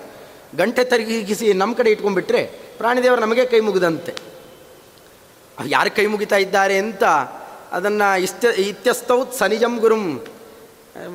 ಗಂಟೆ 0.56 0.84
ತರಗಿಸಿ 0.84 1.52
ನಮ್ಮ 1.52 1.74
ಕಡೆ 1.74 1.90
ಇಟ್ಕೊಂಡ್ಬಿಟ್ರೆ 1.90 2.46
ಪ್ರಾಣಿದೇವರು 2.78 3.20
ನಮಗೆ 3.20 3.46
ಕೈ 3.46 3.60
ಮುಗಿದಂತೆ. 3.60 4.14
ಯಾರು 5.66 5.96
ಕೈ 5.96 6.06
ಮುಗಿತಾ 6.06 6.36
ಇದ್ದಾರೆ 6.36 6.78
ಅಂತ 6.78 7.04
ಅದನ್ನು 7.72 8.20
ಇಸ್ತ 8.20 8.44
ಇತ್ಯಸ್ತೌತ್ 8.44 9.34
ಸನಿಜಂ 9.34 9.76
ಗುರುಂ. 9.76 10.24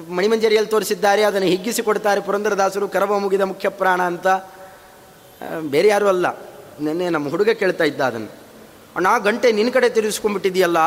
ಮಣಿಮಂಜರಿಯಲ್ಲಿ 0.10 0.72
ತೋರಿಸಿದ್ದಾರೆ. 0.72 1.24
ಅದನ್ನು 1.24 1.48
ಹಿಗ್ಗಿಸಿ 1.48 1.82
ಕೊಡ್ತಾರೆ 1.82 2.22
ಪುರಂದರದಾಸರು. 2.22 2.88
ಕರವ 2.88 3.20
ಮುಗಿದ 3.20 3.42
ಮುಖ್ಯ 3.42 3.70
ಪ್ರಾಣ 3.70 4.02
ಅಂತ. 4.02 4.28
ಬೇರೆ 5.62 5.88
ಯಾರೂ 5.88 6.08
ಅಲ್ಲ. 6.08 6.38
ನಿನ್ನೆ 6.82 7.10
ನಮ್ಮ 7.10 7.30
ಹುಡುಗ 7.30 7.50
ಕೇಳ್ತಾ 7.50 7.84
ಇದ್ದ 7.84 8.02
ಅದನ್ನು. 8.02 8.32
ಅಣ್ಣ 8.96 9.08
ಗಂಟೆ 9.24 9.52
ನಿನ್ನ 9.52 9.72
ಕಡೆ 9.72 9.90
ತಿರುಗಿಸ್ಕೊಂಡ್ಬಿಟ್ಟಿದೆಯಲ್ಲ? 9.90 10.78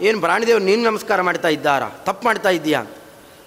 ಏನು 0.00 0.20
ಪ್ರಾಣಿದೇವ್ 0.20 0.60
ನೀನು 0.60 0.82
ನಮಸ್ಕಾರ 0.82 1.20
ಮಾಡ್ತಾ 1.20 1.48
ಇದ್ದಾರಾ? 1.48 1.88
ತಪ್ಪು 1.88 2.26
ಮಾಡ್ತಾ 2.26 2.48
ಇದ್ದೀಯಾ 2.48 2.84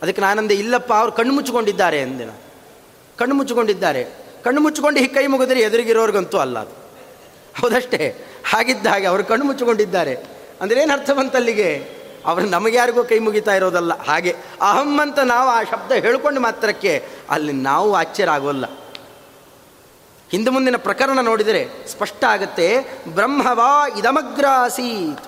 ಅದಕ್ಕೆ 0.02 0.22
ನಾನಂದೆ, 0.22 0.56
ಇಲ್ಲಪ್ಪ, 0.56 0.94
ಅವ್ರು 0.94 1.12
ಕಣ್ಣು 1.12 1.34
ಮುಚ್ಚಿಕೊಂಡಿದ್ದಾರೆ 1.34 2.02
ಅಂದಿನ 2.02 2.30
ಕಣ್ಣು 3.18 3.36
ಮುಚ್ಚಿಕೊಂಡಿದ್ದಾರೆ. 3.36 4.04
ಕಣ್ಣು 4.44 4.62
ಮುಚ್ಚಿಕೊಂಡು 4.62 5.00
ಹೀಗೆ 5.00 5.13
ಕೈ 5.13 5.28
ಮುಗಿದ್ರೆ 5.28 5.60
ಎದುರಿಗಿರೋರ್ಗಂತೂ 5.60 6.38
ಅಲ್ಲ 6.38 6.60
ಅದು. 6.60 6.72
ಹೌದಷ್ಟೇ? 7.62 8.26
ಹಾಗಿದ್ದ 8.46 8.88
ಹಾಗೆ 8.88 9.06
ಅವರು 9.06 9.24
ಕಣ್ಣು 9.24 9.46
ಮುಚ್ಚಿಕೊಂಡಿದ್ದಾರೆ. 9.46 10.16
ಅಂದರೆ 10.62 10.82
ಏನು 10.82 10.94
ಅರ್ಥ 10.94 11.12
ಬಂತಲ್ಲಿಗೆ 11.12 11.98
ಅವರು 12.26 12.46
ನಮಗ್ಯಾರಿಗೂ 12.46 13.04
ಕೈ 13.04 13.20
ಮುಗಿತಾ 13.20 13.56
ಇರೋದಲ್ಲ. 13.56 13.98
ಹಾಗೆ, 14.00 14.36
ಅಹಂ 14.62 15.02
ಅಂತ 15.02 15.20
ನಾವು 15.20 15.50
ಆ 15.50 15.63
ಶಬ್ದ 15.63 15.92
ಹೇಳ್ಕೊಂಡು 15.92 16.42
ಮಾತ್ರಕ್ಕೆ 16.42 17.06
ಅಲ್ಲಿ 17.30 17.52
ನಾವು 17.52 17.96
ಆಶ್ಚರ್ಯ 17.96 18.32
ಆಗೋಲ್ಲ. 18.32 18.66
ಹಿಂದೆ 20.32 20.50
ಮುಂದಿನ 20.50 20.78
ಪ್ರಕರಣ 20.78 21.20
ನೋಡಿದರೆ 21.22 21.62
ಸ್ಪಷ್ಟ 21.88 22.24
ಆಗುತ್ತೆ, 22.24 22.68
ಬ್ರಹ್ಮವಾ 23.08 23.88
ಇದಮಗ್ರ 23.88 24.46
ಆಸೀತ್ 24.50 25.26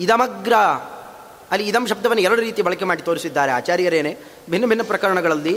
ಇದಮಗ್ರ, 0.00 0.54
ಅಲ್ಲಿ 1.50 1.66
ಇದಂ 1.68 1.86
ಶಬ್ದವನ್ನು 1.86 2.22
ಎರಡು 2.22 2.40
ರೀತಿ 2.40 2.62
ಬಳಕೆ 2.62 2.84
ಮಾಡಿ 2.84 3.02
ತೋರಿಸಿದ್ದಾರೆ 3.02 3.52
ಆಚಾರ್ಯರೇನೆ. 3.52 4.12
ಭಿನ್ನ 4.50 4.66
ಭಿನ್ನ 4.66 4.82
ಪ್ರಕರಣಗಳಲ್ಲಿ 4.82 5.54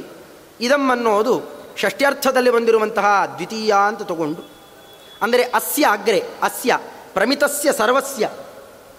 ಇದಂ 0.60 0.90
ಅನ್ನೋದು 0.90 1.36
ಷಷ್ಟ್ಯರ್ಥದಲ್ಲಿ 1.78 2.52
ಬಂದಿರುವಂತಹ 2.52 3.08
ದ್ವಿತೀಯ 3.36 3.74
ಅಂತ 3.88 4.02
ತಗೊಂಡು, 4.02 4.42
ಅಂದರೆ 5.22 5.44
ಅಸ್ಯ 5.44 5.84
ಅಗ್ರೆ, 5.92 6.22
ಅಸ್ಯ, 6.44 6.80
ಪ್ರಮಿತಸ್ಯ 7.14 7.74
ಸರ್ವಸ್ಯ. 7.74 8.30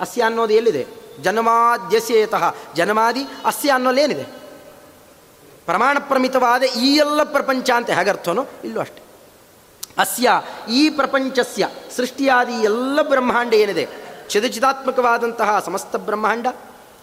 ಅಸ್ಯ 0.01 0.23
ಅನ್ನೋದು 0.23 0.53
ಎಲ್ಲಿದೆ? 0.53 0.87
ಜನ್ಮಾದ್ಯಸ್ಯೇತಃ. 1.23 2.45
ಜನ್ಮಾದಿ 2.75 3.25
ಅಸ್ಯ 3.45 3.71
ಅನ್ನೋಲ್ಲೇನಿದೆ 3.71 4.42
ಪ್ರಮಾಣ 5.67 5.97
ಪ್ರಮಿತವಾದ 6.01 6.63
ಈ 6.63 6.97
ಎಲ್ಲ 6.97 7.23
ಪ್ರಪಂಚ 7.23 7.71
ಅಂತ 7.71 7.91
ಹೇಗರ್ಥನೋ 7.91 8.47
ಇಲ್ಲೂ 8.65 8.81
ಅಷ್ಟೆ. 8.81 9.03
ಅಸ್ಯ, 9.99 10.31
ಈ 10.71 10.91
ಪ್ರಪಂಚಸ್ಯ 10.91 11.69
ಈ 12.49 12.63
ಎಲ್ಲ 12.63 13.03
ಬ್ರಹ್ಮಾಂಡ 13.03 13.55
ಏನಿದೆ? 13.55 13.89
ಚಿದಚಿದಾತ್ಮಕವಾದಂತಹ 14.29 15.61
ಸಮಸ್ತ 15.61 15.97
ಬ್ರಹ್ಮಾಂಡ, 15.97 16.47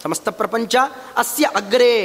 ಸಮಸ್ತ 0.02 0.28
ಪ್ರಪಂಚ, 0.28 0.76
ಅಸ್ಯ 1.16 1.44
ಅಗ್ರೇ, 1.44 1.96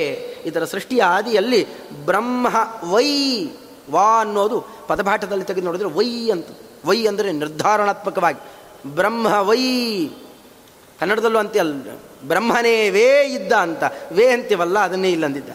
ಇದರ 0.46 0.66
ಸೃಷ್ಟಿಯ 0.66 1.04
ಆದಿಯಲ್ಲಿ 1.04 1.90
ಬ್ರಹ್ಮ, 2.06 2.48
ವೈ, 2.84 3.46
ವಾ 3.90 4.20
ಅನ್ನೋದು 4.20 4.66
ಪದಭಾಟದಲ್ಲಿ 4.88 5.46
ತೆಗೆದು 5.46 5.66
ನೋಡಿದ್ರೆ 5.66 5.90
ವೈ 5.90 6.30
ಅಂತ. 6.32 6.48
ವೈ 6.86 7.06
ಅಂದರೆ 7.06 7.32
ನಿರ್ಧಾರಣಾತ್ಮಕವಾಗಿ. 7.32 8.40
ಬ್ರಹ್ಮ, 8.96 9.28
ವೈ, 9.28 10.08
ಕನ್ನಡದಲ್ಲೂ 11.00 11.40
ಅಂತೆ 11.40 11.60
ಅಲ್ಲ 11.60 12.00
ಬ್ರಹ್ಮನೇ 12.28 12.90
ವೇ 12.90 13.24
ಇದ್ದ 13.26 13.54
ಅಂತ. 13.54 13.84
ವೇ 14.12 14.28
ಅಂತೀವಲ್ಲ 14.28 14.80
ಅದನ್ನೇ 14.80 15.12
ಇಲ್ಲಂದಿದ್ದ 15.12 15.50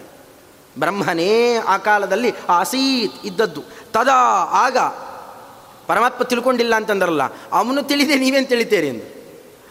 ಬ್ರಹ್ಮನೇ 0.78 1.56
ಆ 1.56 1.76
ಕಾಲದಲ್ಲಿ 1.76 2.34
ಆಸೀತ್ 2.48 3.26
ಇದ್ದದ್ದು. 3.26 3.62
ತದಾ 3.92 4.18
ಆಗ 4.52 4.76
ಪರಮಾತ್ಮ 5.86 6.24
ತಿಳ್ಕೊಂಡಿಲ್ಲ 6.24 6.74
ಅಂತಂದ್ರಲ್ಲ, 6.74 7.22
ಅವನು 7.52 7.82
ತಿಳಿದೆ 7.82 8.14
ನೀವೇನು 8.14 8.46
ತಿಳಿತೀರಿ 8.46 8.86
ಎಂದು. 8.86 9.20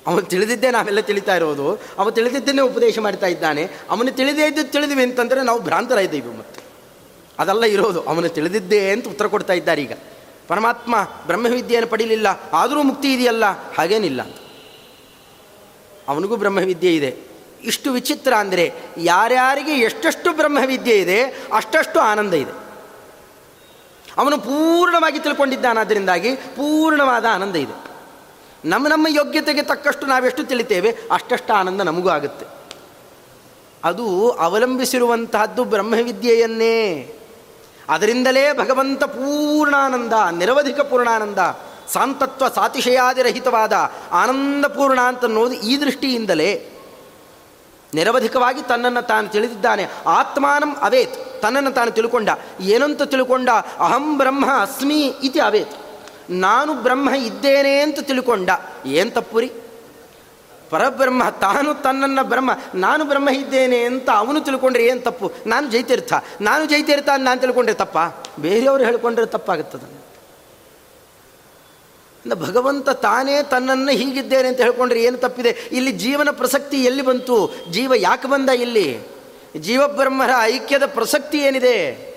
ಅವನು 0.07 0.21
ತಿಳಿದಿದ್ದೇ 0.21 0.71
ನಾವೆಲ್ಲ 0.71 0.99
ತಿಳಿತಾ 0.99 1.35
ಇರೋದು, 1.35 1.75
ಅವನು 1.75 2.11
ತಿಳಿದಿದ್ದೇನೆ 2.11 2.61
ಉಪದೇಶ 2.61 2.99
ಮಾಡ್ತಾ 2.99 3.27
ಇದ್ದಾನೆ, 3.27 3.63
ಅವನು 3.89 4.11
ತಿಳಿದೇ 4.11 4.47
ಇದ್ದು 4.47 4.71
ತಿಳಿದಿವೆ 4.71 5.03
ಅಂತಂದರೆ 5.03 5.43
ನಾವು 5.43 5.61
ಭ್ರಾಂತರ 5.61 5.97
ಇದ್ದೀವಿ 5.97 6.37
ಮತ್ತೆ. 6.37 6.61
ಅದೆಲ್ಲ 7.39 7.63
ಇರೋದು, 7.63 8.01
ಅವನು 8.01 8.29
ತಿಳಿದಿದ್ದೇ 8.29 8.91
ಅಂತ 8.91 9.07
ಉತ್ತರ 9.07 9.27
ಕೊಡ್ತಾ 9.27 9.53
ಇದ್ದಾರೆ 9.53 9.81
ಈಗ. 9.81 9.93
ಪರಮಾತ್ಮ 10.47 10.95
ಬ್ರಹ್ಮವಿದ್ಯೆಯನ್ನು 11.27 11.89
ಪಡೀಲಿಲ್ಲ, 11.89 12.27
ಆದರೂ 12.53 12.83
ಮುಕ್ತಿ 12.83 13.13
ಇದೆಯಲ್ಲ, 13.13 13.45
ಹಾಗೇನಿಲ್ಲ. 13.77 14.21
ಅವನಿಗೂ 16.07 16.35
ಬ್ರಹ್ಮವಿದ್ಯೆ 16.35 16.95
ಇದೆ. 16.95 17.28
ಇಷ್ಟು 17.63 17.91
ವಿಚಿತ್ರ 17.91 18.33
ಅಂದರೆ 18.33 18.73
ಯಾರ್ಯಾರಿಗೆ 18.97 19.71
ಎಷ್ಟೆಷ್ಟು 19.71 20.33
ಬ್ರಹ್ಮವಿದ್ಯೆ 20.33 20.95
ಇದೆ, 20.95 21.23
ಅಷ್ಟಷ್ಟು 21.53 21.99
ಆನಂದ 21.99 22.33
ಇದೆ. 22.33 22.69
ಅವನು 24.17 24.37
ಪೂರ್ಣವಾಗಿ 24.37 25.19
ತಿಳ್ಕೊಂಡಿದ್ದಾನಾದ್ದರಿಂದಾಗಿ 25.19 26.35
ಪೂರ್ಣವಾದ 26.35 27.25
ಆನಂದ 27.31 27.55
ಇದೆ. 27.55 27.89
ನಮ್ಮ 28.65 28.87
ನಮ್ಮ 28.87 29.07
ಯೋಗ್ಯತೆಗೆ 29.09 29.61
ತಕ್ಕಷ್ಟು 29.61 30.05
ನಾವೆಷ್ಟು 30.05 30.43
ತಿಳಿತೇವೆ, 30.43 30.97
ಅಷ್ಟಷ್ಟು 31.11 31.53
ಆನಂದ 31.53 31.81
ನಮಗೂ 31.81 32.09
ಆಗುತ್ತೆ. 32.09 32.45
ಅದು 33.83 34.31
ಅವಲಂಬಿಸಿರುವಂತಹದ್ದು 34.31 35.63
ಬ್ರಹ್ಮವಿದ್ಯೆಯನ್ನೇ. 35.63 37.15
ಅದರಿಂದಲೇ 37.89 38.53
ಭಗವಂತ 38.53 39.03
ಪೂರ್ಣಾನಂದ, 39.03 40.13
ನಿರವಧಿಕ 40.37 40.79
ಪೂರ್ಣಾನಂದ, 40.79 41.37
ಸಾಂತತ್ವ 41.93 42.47
ಸಾತಿಶಯಾದಿರಹಿತವಾದ 42.47 43.73
ಆನಂದಪೂರ್ಣ 44.11 45.01
ಅಂತ 45.01 45.25
ಅನ್ನೋದು 45.25 45.53
ಈ 45.53 45.81
ದೃಷ್ಟಿಯಿಂದಲೇ 45.81 46.69
ನಿರವಧಿಕವಾಗಿ 47.93 48.61
ತನ್ನನ್ನು 48.61 49.01
ತಾನು 49.01 49.29
ತಿಳಿದಿದ್ದಾನೆ. 49.29 49.87
ಆತ್ಮಾನಂ 50.07 50.75
ಅವೇತ್. 50.81 51.41
ತನ್ನನ್ನು 51.41 51.71
ತಾನು 51.71 51.91
ತಿಳ್ಕೊಂಡ. 51.91 52.29
ಏನಂತ 52.59 53.01
ತಿಳ್ಕೊಂಡ? 53.01 53.49
ಅಹಂ 53.79 54.17
ಬ್ರಹ್ಮ 54.17 54.45
ಅಸ್ಮಿ 54.61 54.99
ಇತಿ 54.99 55.39
ಅವೇತ್. 55.39 55.71
ನಾನು 56.29 56.73
ಬ್ರಹ್ಮ 56.73 57.09
ಇದ್ದೇನೆ 57.09 57.79
ಅಂತ 57.79 57.99
ತಿಳ್ಕೊಂಡ. 57.99 58.49
ಏನು 58.85 59.11
ತಪ್ಪುರಿ? 59.11 59.51
ಪರಬ್ರಹ್ಮ, 60.69 61.29
ತಾನು 61.29 61.73
ತನ್ನನ್ನು 61.73 62.23
ಬ್ರಹ್ಮ, 62.23 62.51
ನಾನು 62.75 63.05
ಬ್ರಹ್ಮ 63.05 63.29
ಇದ್ದೇನೆ 63.29 63.83
ಅಂತ 63.83 64.09
ಅವನು 64.09 64.41
ತಿಳ್ಕೊಂಡ್ರೆ 64.41 64.85
ಏನು 64.85 64.99
ತಪ್ಪು? 64.99 65.31
ನಾನು 65.47 65.71
ಜೈತೀರ್ಥ 65.71 66.13
ನಾನು 66.41 66.65
ಜೈತೀರ್ಥ 66.65 67.09
ಅಂತ 67.09 67.25
ನಾನು 67.25 67.39
ತಿಳ್ಕೊಂಡ್ರೆ 67.39 67.75
ತಪ್ಪ? 67.75 68.27
ಬೇರೆಯವರು 68.39 68.83
ಹೇಳ್ಕೊಂಡ್ರೆ 68.83 69.25
ತಪ್ಪಾಗುತ್ತದೆ 69.25 70.08
ಭಗವಂತ 72.33 72.89
ತಾನೇ 72.89 73.43
ತನ್ನನ್ನು 73.43 73.91
ಹೀಗಿದ್ದೇನೆ 73.91 74.47
ಅಂತ 74.47 74.57
ಹೇಳ್ಕೊಂಡ್ರೆ 74.61 75.03
ಏನು 75.03 75.17
ತಪ್ಪಿದೆ? 75.17 75.49
ಇಲ್ಲಿ 75.71 75.91
ಜೀವನ 75.91 76.29
ಪ್ರಸಕ್ತಿ 76.31 76.83
ಎಲ್ಲಿ 76.83 77.01
ಬಂತು? 77.01 77.51
ಜೀವ 77.71 77.93
ಯಾಕೆ 77.95 78.27
ಬಂದ 78.27 78.49
ಇಲ್ಲಿ? 78.49 78.99
ಜೀವಬ್ರಹ್ಮರ 79.57 80.29
ಐಕ್ಯದ 80.41 80.85
ಪ್ರಸಕ್ತಿ 80.85 81.37
ಏನಿದೆ? 81.37 82.09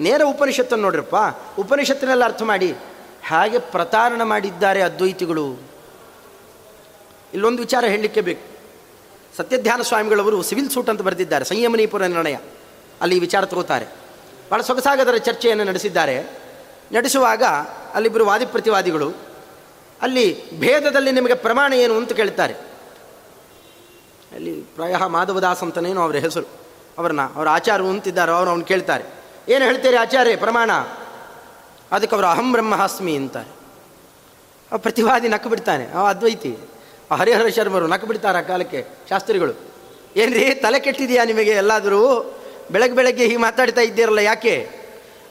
ನೇರ 0.00 0.22
ಉಪನಿಷತ್ತನ್ನು 0.22 0.84
ನೋಡ್ರಪ್ಪ. 0.84 1.16
ಉಪನಿಷತ್ತಿನಲ್ಲಿ 1.58 2.24
ಅರ್ಥ 2.24 2.42
ಮಾಡಿ. 2.42 2.74
ಹಾಗೆ 3.26 3.58
ಪ್ರತಾರಣ 3.58 4.22
ಮಾಡಿದ್ದಾರೆ 4.22 4.82
ಅದ್ವೈತಿಗಳು. 4.82 5.46
ಇಲ್ಲೊಂದು 7.34 7.58
ವಿಚಾರ 7.58 7.84
ಹೇಳಲಿಕ್ಕೆ 7.84 8.20
ಬೇಕು. 8.20 8.58
ಸತ್ಯಧ್ಯಾನ 9.36 9.82
ಸ್ವಾಮಿಗಳವರು 9.82 10.42
ಸಿವಿಲ್ 10.42 10.70
ಸೂಟ್ 10.70 10.90
ಅಂತ 10.90 11.02
ಬರೆದಿದ್ದಾರೆ, 11.02 11.44
ಸಂಯಮನೀಪುರ 11.44 12.06
ನಿರ್ಣಯ. 12.06 12.36
ಅಲ್ಲಿ 13.00 13.18
ವಿಚಾರ 13.18 13.44
ತಗೋತಾರೆ. 13.44 13.86
ಭಾಳ 14.50 14.60
ಸೊಗಸಾಗದರ 14.60 15.16
ಚರ್ಚೆಯನ್ನು 15.16 15.64
ನಡೆಸಿದ್ದಾರೆ. 15.64 16.38
ನಡೆಸುವಾಗ 16.92 17.42
ಅಲ್ಲಿಬ್ಬರು 17.94 18.26
ವಾದಿ 18.26 18.46
ಪ್ರತಿವಾದಿಗಳು 18.46 19.27
ಅಲ್ಲಿ 20.02 20.58
ಭೇದದಲ್ಲಿ 20.58 21.12
ನಿಮಗೆ 21.12 21.34
ಪ್ರಮಾಣ 21.34 21.72
ಏನು 21.72 21.96
ಅಂತ 21.96 22.12
ಕೇಳ್ತಾರೆ. 22.12 22.54
ಅಲ್ಲಿ 24.34 24.52
ಪ್ರಾಯ 24.52 24.96
ಮಾಧವದಾಸ್ 25.06 25.62
ಅಂತನೇನು 25.62 26.00
ಅವರ 26.00 26.16
ಹೆಸರು, 26.16 26.46
ಅವ್ರನ್ನ, 26.98 27.20
ಅವರ 27.34 27.48
ಆಚಾರ 27.48 27.82
ಅಂತಿದ್ದಾರೆ 27.82 28.32
ಅವರು 28.32 28.50
ಅವ್ನು 28.50 28.64
ಕೇಳ್ತಾರೆ. 28.64 29.04
ಏನು 29.48 29.64
ಹೇಳ್ತೀರಿ 29.64 29.96
ಆಚಾರ್ಯ 29.96 30.36
ಪ್ರಮಾಣ? 30.36 30.72
ಅದಕ್ಕೆ 31.92 32.14
ಅವರು 32.14 32.26
ಅಹಂ 32.26 32.52
ಬ್ರಹ್ಮಾಸ್ಮಿ 32.52 33.16
ಅಂತಾರೆ. 33.16 33.58
ಆ 34.72 34.76
ಪ್ರತಿವಾದಿ 34.76 35.28
ನಕ್ಕು 35.28 35.48
ಬಿಡ್ತಾನೆ. 35.48 35.86
ಅವ 35.86 36.06
ಅದ್ವೈತಿ. 36.06 36.56
ಹರಿಹರ 37.12 37.48
ಶರ್ಮರು 37.48 37.86
ನಕ್ಕು 37.86 38.06
ಬಿಡ್ತಾರೆ 38.06 38.38
ಆ 38.38 38.40
ಕಾಲಕ್ಕೆ 38.40 38.86
ಶಾಸ್ತ್ರಿಗಳು. 39.08 39.52
ಏನ್ರಿ, 40.16 40.54
ತಲೆ 40.54 40.80
ಕೆಟ್ಟಿದೆಯಾ 40.80 41.24
ನಿಮಗೆ? 41.24 41.50
ಎಲ್ಲಾದರೂ 41.50 42.34
ಬೆಳಗ್ಗೆ 42.70 42.96
ಬೆಳಗ್ಗೆ 42.96 43.24
ಹೀಗೆ 43.24 43.36
ಮಾತಾಡ್ತಾ 43.36 43.80
ಇದ್ದೀರಲ್ಲ 43.80 44.18
ಯಾಕೆ? 44.18 44.77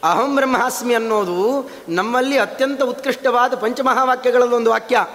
ಅಹಂ 0.03 0.35
ಬ್ರಹ್ಮಾಸ್ಮಿ 0.35 0.93
ಅನ್ನೋದು 0.93 1.69
ನಮ್ಮಲ್ಲಿ 1.89 2.37
ಅತ್ಯಂತ 2.37 2.81
ಉತ್ಕೃಷ್ಟವಾದ 2.81 3.55
ಪಂಚಮಹಾವಾಕ್ಯಗಳಲ್ಲೊಂದು 3.55 4.71
ವಾಕ್ಯ. 4.71 5.05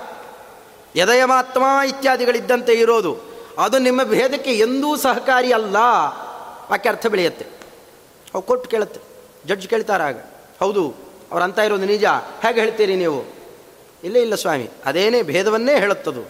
ಯದಯಮಾತ್ಮ 0.97 1.62
ಇತ್ಯಾದಿಗಳಿದ್ದಂತೆ 1.88 2.73
ಇರೋದು. 2.73 3.16
ಅದು 3.59 3.79
ನಿಮ್ಮ 3.79 4.03
ಭೇದಕ್ಕೆ 4.03 4.53
ಎಂದೂ 4.53 4.97
ಸಹಕಾರಿ 4.97 5.53
ಅಲ್ಲ. 5.53 5.77
ವಾಕ್ಯ 6.71 6.90
ಅರ್ಥ 6.90 7.07
ಬೆಳೆಯುತ್ತೆ. 7.07 7.47
ಅವು 8.35 8.42
ಕೊಟ್ಟು 8.42 8.71
ಕೇಳುತ್ತೆ. 8.71 9.01
ಜಡ್ಜ್ 9.47 9.68
ಕೇಳ್ತಾರಾಗ 9.68 10.25
ಹೌದು, 10.61 10.95
ಅವ್ರು 11.31 11.45
ಅಂತ 11.45 11.59
ಇರೋದು 11.59 11.85
ನಿಜ. 11.85 12.05
ಹೇಗೆ 12.42 12.61
ಹೇಳ್ತೀರಿ 12.61 12.97
ನೀವು? 12.97 13.25
ಇಲ್ಲ 14.05 14.16
ಇಲ್ಲ 14.16 14.35
ಸ್ವಾಮಿ. 14.35 14.71
ಅದೇನೇ 14.85 15.23
ಭೇದವನ್ನೇ 15.23 15.79
ಹೇಳುತ್ತದು. 15.79 16.23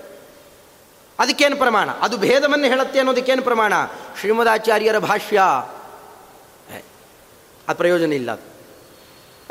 ಅದಕ್ಕೇನು 1.19 1.57
ಪ್ರಮಾಣ? 1.57 1.91
ಅದು 1.91 2.17
ಭೇದವನ್ನೇ 2.17 2.69
ಹೇಳುತ್ತೆ 2.69 2.99
ಅನ್ನೋದಕ್ಕೇನು 2.99 3.43
ಪ್ರಮಾಣ? 3.43 3.73
ಶ್ರೀಮದಾಚಾರ್ಯರ 4.21 4.99
ಭಾಷ್ಯ. 4.99 5.43
ಅದು 7.69 7.77
ಪ್ರಯೋಜನ 7.77 8.13
ಇಲ್ಲ 8.13 8.31
ಅದು. 8.33 8.53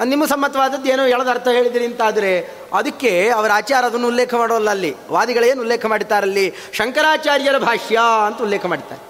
ನಿಮ್ಮ 0.04 0.26
ಸಮ್ಮತವಾದದ್ದು 0.26 0.90
ಏನೋ 0.90 1.06
ಹೇಳದ 1.06 1.28
ಅರ್ಥ 1.30 1.48
ಹೇಳಿದಿರಿ 1.48 1.86
ಅಂತಾದರೆ 1.86 2.52
ಅದಕ್ಕೆ 2.74 3.30
ಅವರ 3.30 3.52
ಆಚಾರ 3.54 3.86
ಅದನ್ನು 3.86 4.08
ಉಲ್ಲೇಖ 4.08 4.34
ಮಾಡೋಲ್ಲ 4.34 4.70
ಅಲ್ಲಿ. 4.70 4.96
ವಾದಿಗಳೇನು 5.10 5.62
ಉಲ್ಲೇಖ 5.62 5.86
ಮಾಡಿದ್ದಾರಲ್ಲಿ? 5.86 6.54
ಶಂಕರಾಚಾರ್ಯರ 6.74 7.58
ಭಾಷ್ಯ 7.58 8.00
ಅಂತ 8.26 8.42
ಉಲ್ಲೇಖ 8.42 8.66
ಮಾಡ್ತಾರೆ 8.66 9.02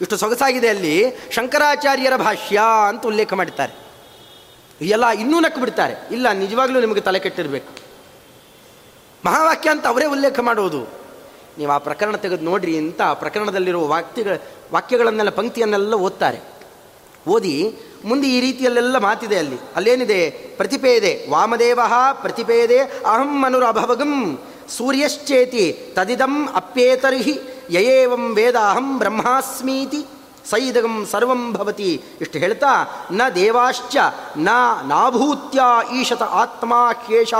ಇಷ್ಟು 0.00 0.16
ಸೊಗಸಾಗಿದೆ 0.16 0.68
ಅಲ್ಲಿ. 0.68 1.04
ಶಂಕರಾಚಾರ್ಯರ 1.30 2.16
ಭಾಷ್ಯ 2.16 2.60
ಅಂತ 2.88 3.06
ಉಲ್ಲೇಖ 3.06 3.32
ಮಾಡ್ತಾರೆ 3.32 3.88
ಎಲ್ಲ 4.80 5.06
ಇನ್ನೂ 5.06 5.40
ನಕ್ಕು 5.40 5.60
ಬಿಡ್ತಾರೆ. 5.60 5.94
ಇಲ್ಲ, 6.10 6.32
ನಿಜವಾಗ್ಲೂ 6.32 6.80
ನಿಮಗೆ 6.80 7.00
ತಲೆ 7.00 7.18
ಕೆಟ್ಟಿರಬೇಕು. 7.18 7.72
ಮಹಾವಾಕ್ಯ 9.26 9.70
ಅಂತ 9.70 9.86
ಅವರೇ 9.86 10.04
ಉಲ್ಲೇಖ 10.04 10.40
ಮಾಡೋದು. 10.40 10.82
ನೀವು 11.58 11.72
ಆ 11.72 11.78
ಪ್ರಕರಣ 11.78 12.16
ತೆಗೆದು 12.16 12.44
ನೋಡ್ರಿ 12.44 12.78
ಅಂತ 12.78 13.02
ಪ್ರಕರಣದಲ್ಲಿರುವ 13.02 13.86
ವಾಕ್ಯಗಳ 13.86 14.36
ವಾಕ್ಯಗಳನ್ನೆಲ್ಲ, 14.72 15.30
ಪಂಕ್ತಿಯನ್ನೆಲ್ಲ 15.30 15.94
ಓದ್ತಾರೆ. 15.94 16.40
ಓದಿ 17.28 17.76
ಮುಂದೆ 18.04 18.28
ಈ 18.28 18.40
ರೀತಿಯಲ್ಲೆಲ್ಲ 18.40 18.98
ಮಾತಿದೆ 18.98 19.38
ಅಲ್ಲಿ. 19.38 19.58
ಅಲ್ಲೇನಿದೆ? 19.76 20.30
ಪ್ರತಿಪೇದೆ. 20.30 21.26
ವಾಮದೇವ 21.30 21.80
ಪ್ರತಿಪೇದೆ 22.12 22.78
ಅಹಂ 22.78 23.42
ಮನುರಭವಗಂ 23.42 24.38
ಸೂರ್ಯಶ್ಚೇತಿ 24.76 25.92
ತದಿದಂ 25.94 26.48
ಅಪ್ಯೇತರ್ಹಿ 26.54 27.40
ಯಯೇವಂ 27.70 28.34
ವೇದ 28.34 28.54
ಅಹಂ 28.54 28.98
ಬ್ರಹ್ಮಾಸ್ಮೀತಿ 28.98 30.06
ಸೈದಗಂ 30.50 31.06
ಸರ್ವಂ 31.10 31.52
ಭವತಿ. 31.52 32.02
ಇಷ್ಟು 32.20 32.38
ಹೇಳ್ತಾ, 32.38 32.66
ನ 33.10 33.22
ದೇವಾಶ್ಚ, 33.34 33.96
ನ 34.36 34.48
ನಾಭೂತ್ಯ 34.82 35.60
ಈಶತ 36.00 36.22
ಆತ್ಮ 36.22 36.74
ಕೇಶ. 37.08 37.34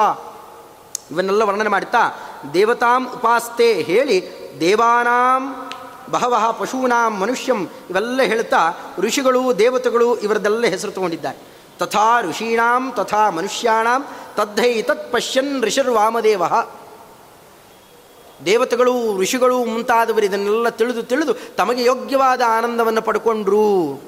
ಇವನ್ನೆಲ್ಲ 1.10 1.42
ವರ್ಣನೆ 1.42 1.68
ಮಾಡ್ತಾ 1.68 2.18
ದೇವತಾಂ 2.54 3.08
ಉಪಾಸ್ತೆ 3.14 3.72
ಹೇಳಿ 3.72 4.30
ದೇವಾನಾಂ 4.60 5.67
ಬಹವಹ 6.10 6.50
ಪಶೂನಾಂ 6.50 7.20
ಮನುಷ್ಯಂ 7.20 7.68
ಇವೆಲ್ಲ 7.90 8.22
ಹೇಳ್ತಾ 8.22 8.72
ಋಷಿಗಳು, 8.98 9.58
ದೇವತೆಗಳು 9.58 10.16
ಇವರದೆಲ್ಲ 10.16 10.66
ಹೆಸರು 10.66 10.92
ತಗೊಂಡಿದ್ದಾರೆ. 10.92 11.38
ತಥಾ 11.78 12.20
ಋಷೀಣಾಂ, 12.20 12.92
ತಥಾ 12.96 13.30
ಮನುಷ್ಯಾಣಾಂ, 13.30 14.06
ತದ್ಧೈ 14.36 14.82
ತತ್ 14.82 15.12
ಪಶ್ಯನ್ 15.12 15.64
ಋಷಿರ್ವಾಮದೇವ. 15.64 16.42
ದೇವತೆಗಳು, 18.44 19.20
ಋಷಿಗಳು 19.20 19.64
ಮುಂತಾದವರು 19.64 20.24
ಇದನ್ನೆಲ್ಲ 20.24 20.68
ತಿಳಿದು 20.68 21.02
ತಿಳಿದು 21.02 21.34
ತಮಗೆ 21.56 21.84
ಯೋಗ್ಯವಾದ 21.84 22.40
ಆನಂದವನ್ನು 22.46 23.02
ಪಡ್ಕೊಂಡ್ರು. 23.02 24.00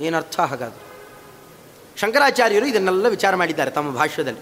ಏನರ್ಥ 0.00 0.40
ಹಾಗಾದ್ರು? 0.40 0.90
ಶಂಕರಾಚಾರ್ಯರು 2.00 2.66
ಇದನ್ನೆಲ್ಲ 2.66 3.08
ವಿಚಾರ 3.08 3.36
ಮಾಡಿದ್ದಾರೆ 3.36 3.70
ತಮ್ಮ 3.70 3.94
ಭಾಷ್ಯದಲ್ಲಿ. 3.94 4.40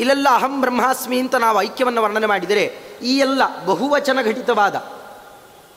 ಇಲ್ಲೆಲ್ಲ 0.00 0.28
ಅಹಂ 0.30 0.60
ಬ್ರಹ್ಮಾಸ್ಮಿ 0.60 1.18
ಅಂತ 1.18 1.34
ನಾವು 1.34 1.62
ಐಕ್ಯವನ್ನು 1.62 2.02
ವರ್ಣನೆ 2.02 2.26
ಮಾಡಿದರೆ 2.26 2.74
ಈ 3.02 3.16
ಎಲ್ಲ 3.18 3.64
ಬಹುವಚನ 3.64 4.18
ಘಟಿತವಾದ 4.24 4.74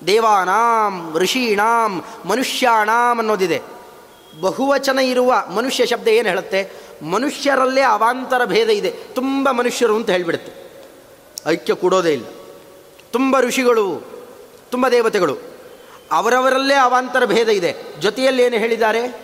ದೇವಾನಾಂ, 0.07 1.13
ಋಷೀಣಾಂ, 1.15 2.03
ಮನುಷ್ಯಾಣಾಂ 2.25 3.17
ಅನ್ನೋದಿದೆ. 3.17 3.61
ಬಹುವಚನ 4.41 4.99
ಇರುವ 4.99 5.33
ಮನುಷ್ಯ 5.55 5.85
ಶಬ್ದ 5.85 6.07
ಏನು 6.07 6.29
ಹೇಳುತ್ತೆ? 6.29 6.71
ಮನುಷ್ಯರಲ್ಲೇ 7.11 7.81
ಅವಾಂತರ 7.81 8.45
ಭೇದ 8.45 8.69
ಇದೆ. 8.69 8.91
ತುಂಬ 8.91 9.51
ಮನುಷ್ಯರು 9.51 9.95
ಅಂತ 9.95 10.09
ಹೇಳಿಬಿಡುತ್ತೆ. 10.09 10.51
ಐಕ್ಯ 11.47 11.73
ಕೂಡೋದೇ 11.73 12.13
ಇಲ್ಲ. 12.13 12.25
ತುಂಬ 13.11 13.39
ಋಷಿಗಳು, 13.39 14.01
ತುಂಬ 14.71 14.87
ದೇವತೆಗಳು, 14.87 15.37
ಅವರವರಲ್ಲೇ 16.11 16.73
ಅವಾಂತರ 16.73 17.25
ಭೇದ 17.25 17.49
ಇದೆ. 17.49 17.75
ಜೊತೆಯಲ್ಲೇನು 17.99 18.57
ಹೇಳಿದ್ದಾರೆ? 18.57 19.21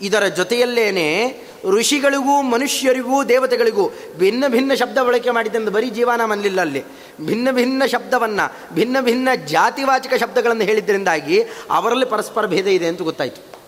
ಇದರ 0.00 0.26
ಜೊತೆಯಲ್ಲೇನೆ 0.26 1.40
ಋಷಿಗಳಿಗೂ, 1.68 2.42
ಮನುಷ್ಯರಿಗೂ, 2.42 3.24
ದೇವತೆಗಳಿಗೂ 3.24 3.90
ಭಿನ್ನ 4.18 4.44
ಭಿನ್ನ 4.48 4.74
ಶಬ್ದ 4.74 4.98
ಬಳಕೆ 4.98 5.30
ಮಾಡಿದ್ದಂದು 5.30 5.70
ಬರೀ 5.70 5.90
ಜೀವನ 5.90 6.24
ಮನಲಿಲ್ಲ 6.24 6.60
ಅಲ್ಲಿ. 6.60 6.84
ಭಿನ್ನ 7.26 7.48
ಭಿನ್ನ 7.50 7.82
ಶಬ್ದವನ್ನು, 7.86 8.74
ಭಿನ್ನ 8.74 8.96
ಭಿನ್ನ 9.00 9.28
ಜಾತಿವಾಚಕ 9.46 10.14
ಶಬ್ದಗಳನ್ನು 10.20 10.62
ಹೇಳಿದ್ದರಿಂದಾಗಿ 10.62 11.42
ಅವರಲ್ಲಿ 11.70 12.06
ಪರಸ್ಪರ 12.06 12.46
ಭೇದ 12.46 12.66
ಇದೆ 12.66 12.86
ಅಂತ 12.86 13.02
ಗೊತ್ತಾಯಿತು. 13.02 13.60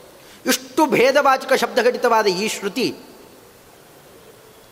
ಇಷ್ಟು 0.46 0.86
ಭೇದವಾಚಕ 0.86 1.52
ಶಬ್ದಘಟಿತವಾದ 1.52 2.26
ಈ 2.26 2.48
ಶ್ರುತಿ 2.48 2.94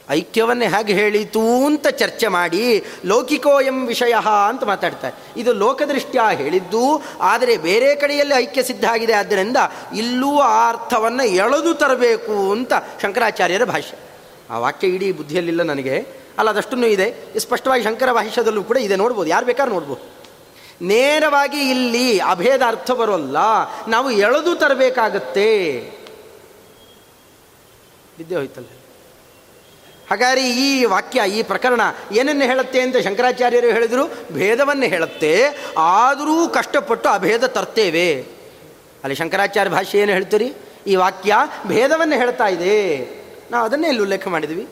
ಐಕ್ಯವನ್ನೇ 0.09 0.67
ಹೇಗೆ 0.67 0.93
ಹೇಳಿತು 0.93 1.43
ಅಂತ 1.67 1.87
ಚರ್ಚೆ 1.87 2.29
ಮಾಡಿ 2.37 2.63
ಲೌಕಿಕೋ 3.05 3.61
ಎಂ 3.61 3.87
ವಿಷಯ 3.87 4.15
ಅಂತ 4.49 4.63
ಮಾತಾಡ್ತಾರೆ. 4.65 5.15
ಇದು 5.41 5.53
ಲೋಕದೃಷ್ಟ್ಯ 5.53 6.21
ಹೇಳಿದ್ದು, 6.41 6.85
ಆದರೆ 7.33 7.57
ಬೇರೆ 7.57 7.91
ಕಡೆಯಲ್ಲಿ 7.95 8.35
ಐಕ್ಯ 8.35 8.63
ಸಿದ್ಧ 8.63 8.85
ಆಗಿದೆ 8.85 9.13
ಆದ್ದರಿಂದ 9.13 9.59
ಇಲ್ಲೂ 9.97 10.39
ಆ 10.39 10.69
ಅರ್ಥವನ್ನು 10.69 11.27
ಎಳೆದು 11.43 11.75
ತರಬೇಕು 11.75 12.53
ಅಂತ 12.53 12.73
ಶಂಕರಾಚಾರ್ಯರ 13.03 13.65
ಭಾಷೆ 13.65 13.99
ಆ 14.51 14.59
ವಾಕ್ಯ 14.59 14.89
ಇಡೀ 14.89 15.13
ಬುದ್ಧಿಯಲ್ಲಿಲ್ಲ 15.13 15.63
ನನಗೆ. 15.63 15.97
ಅಲ್ಲ 16.39 16.51
ಅದಷ್ಟೂ 16.51 16.77
ಇದೆ. 16.77 17.07
ಸ್ಪಷ್ಟವಾಗಿ 17.39 17.83
ಶಂಕರ 17.85 18.13
ಭಾಷ್ಯದಲ್ಲೂ 18.13 18.63
ಕೂಡ 18.65 18.77
ಇದೆ. 18.77 18.97
ನೋಡ್ಬೋದು, 18.97 19.29
ಯಾರು 19.31 19.47
ಬೇಕಾದ್ರೂ 19.47 19.75
ನೋಡ್ಬೋದು. 19.75 20.03
ನೇರವಾಗಿ 20.83 21.71
ಇಲ್ಲಿ 21.71 22.19
ಅಭೇದ 22.19 22.63
ಅರ್ಥ 22.67 22.91
ಬರೋಲ್ಲ, 22.91 23.39
ನಾವು 23.89 24.11
ಎಳೆದು 24.11 24.53
ತರಬೇಕಾಗತ್ತೆ. 24.57 25.49
ವಿದ್ಯೆ 28.19 28.37
ಹೋಯ್ತಲ್ಲ. 28.39 28.71
ಹಾಗಾದ್ರೆ 30.11 30.51
ಈ 30.51 30.85
ವಾಕ್ಯ, 30.85 31.23
ಈ 31.29 31.43
ಪ್ರಕರಣ 31.43 31.81
ಏನನ್ನು 32.13 32.45
ಹೇಳುತ್ತೆ 32.45 32.81
ಅಂತ 32.81 32.97
ಶಂಕರಾಚಾರ್ಯರು 32.97 33.67
ಹೇಳಿದರು? 33.67 34.35
ಭೇದವನ್ನು 34.35 34.83
ಹೇಳುತ್ತೆ. 34.83 35.45
ಆದರೂ 35.79 36.49
ಕಷ್ಟಪಟ್ಟು 36.49 37.09
ಅಭೇದ 37.09 37.45
ತರ್ತೇವೆ. 37.45 38.21
ಅಲ್ಲಿ 39.03 39.15
ಶಂಕರಾಚಾರ್ಯ 39.15 39.71
ಭಾಷೆ 39.71 39.99
ಏನು 39.99 40.13
ಹೇಳ್ತೀರಿ? 40.13 40.55
ಈ 40.87 40.97
ವಾಕ್ಯ 40.97 41.35
ಭೇದವನ್ನು 41.67 42.17
ಹೇಳ್ತಾ 42.17 42.47
ಇದೆ. 42.47 43.09
ನಾವು 43.51 43.65
ಅದನ್ನೇ 43.65 43.87
ಇಲ್ಲಿ 43.87 44.03
ಉಲ್ಲೇಖ 44.03 44.29
ಮಾಡಿದ್ವಿ. 44.29 44.69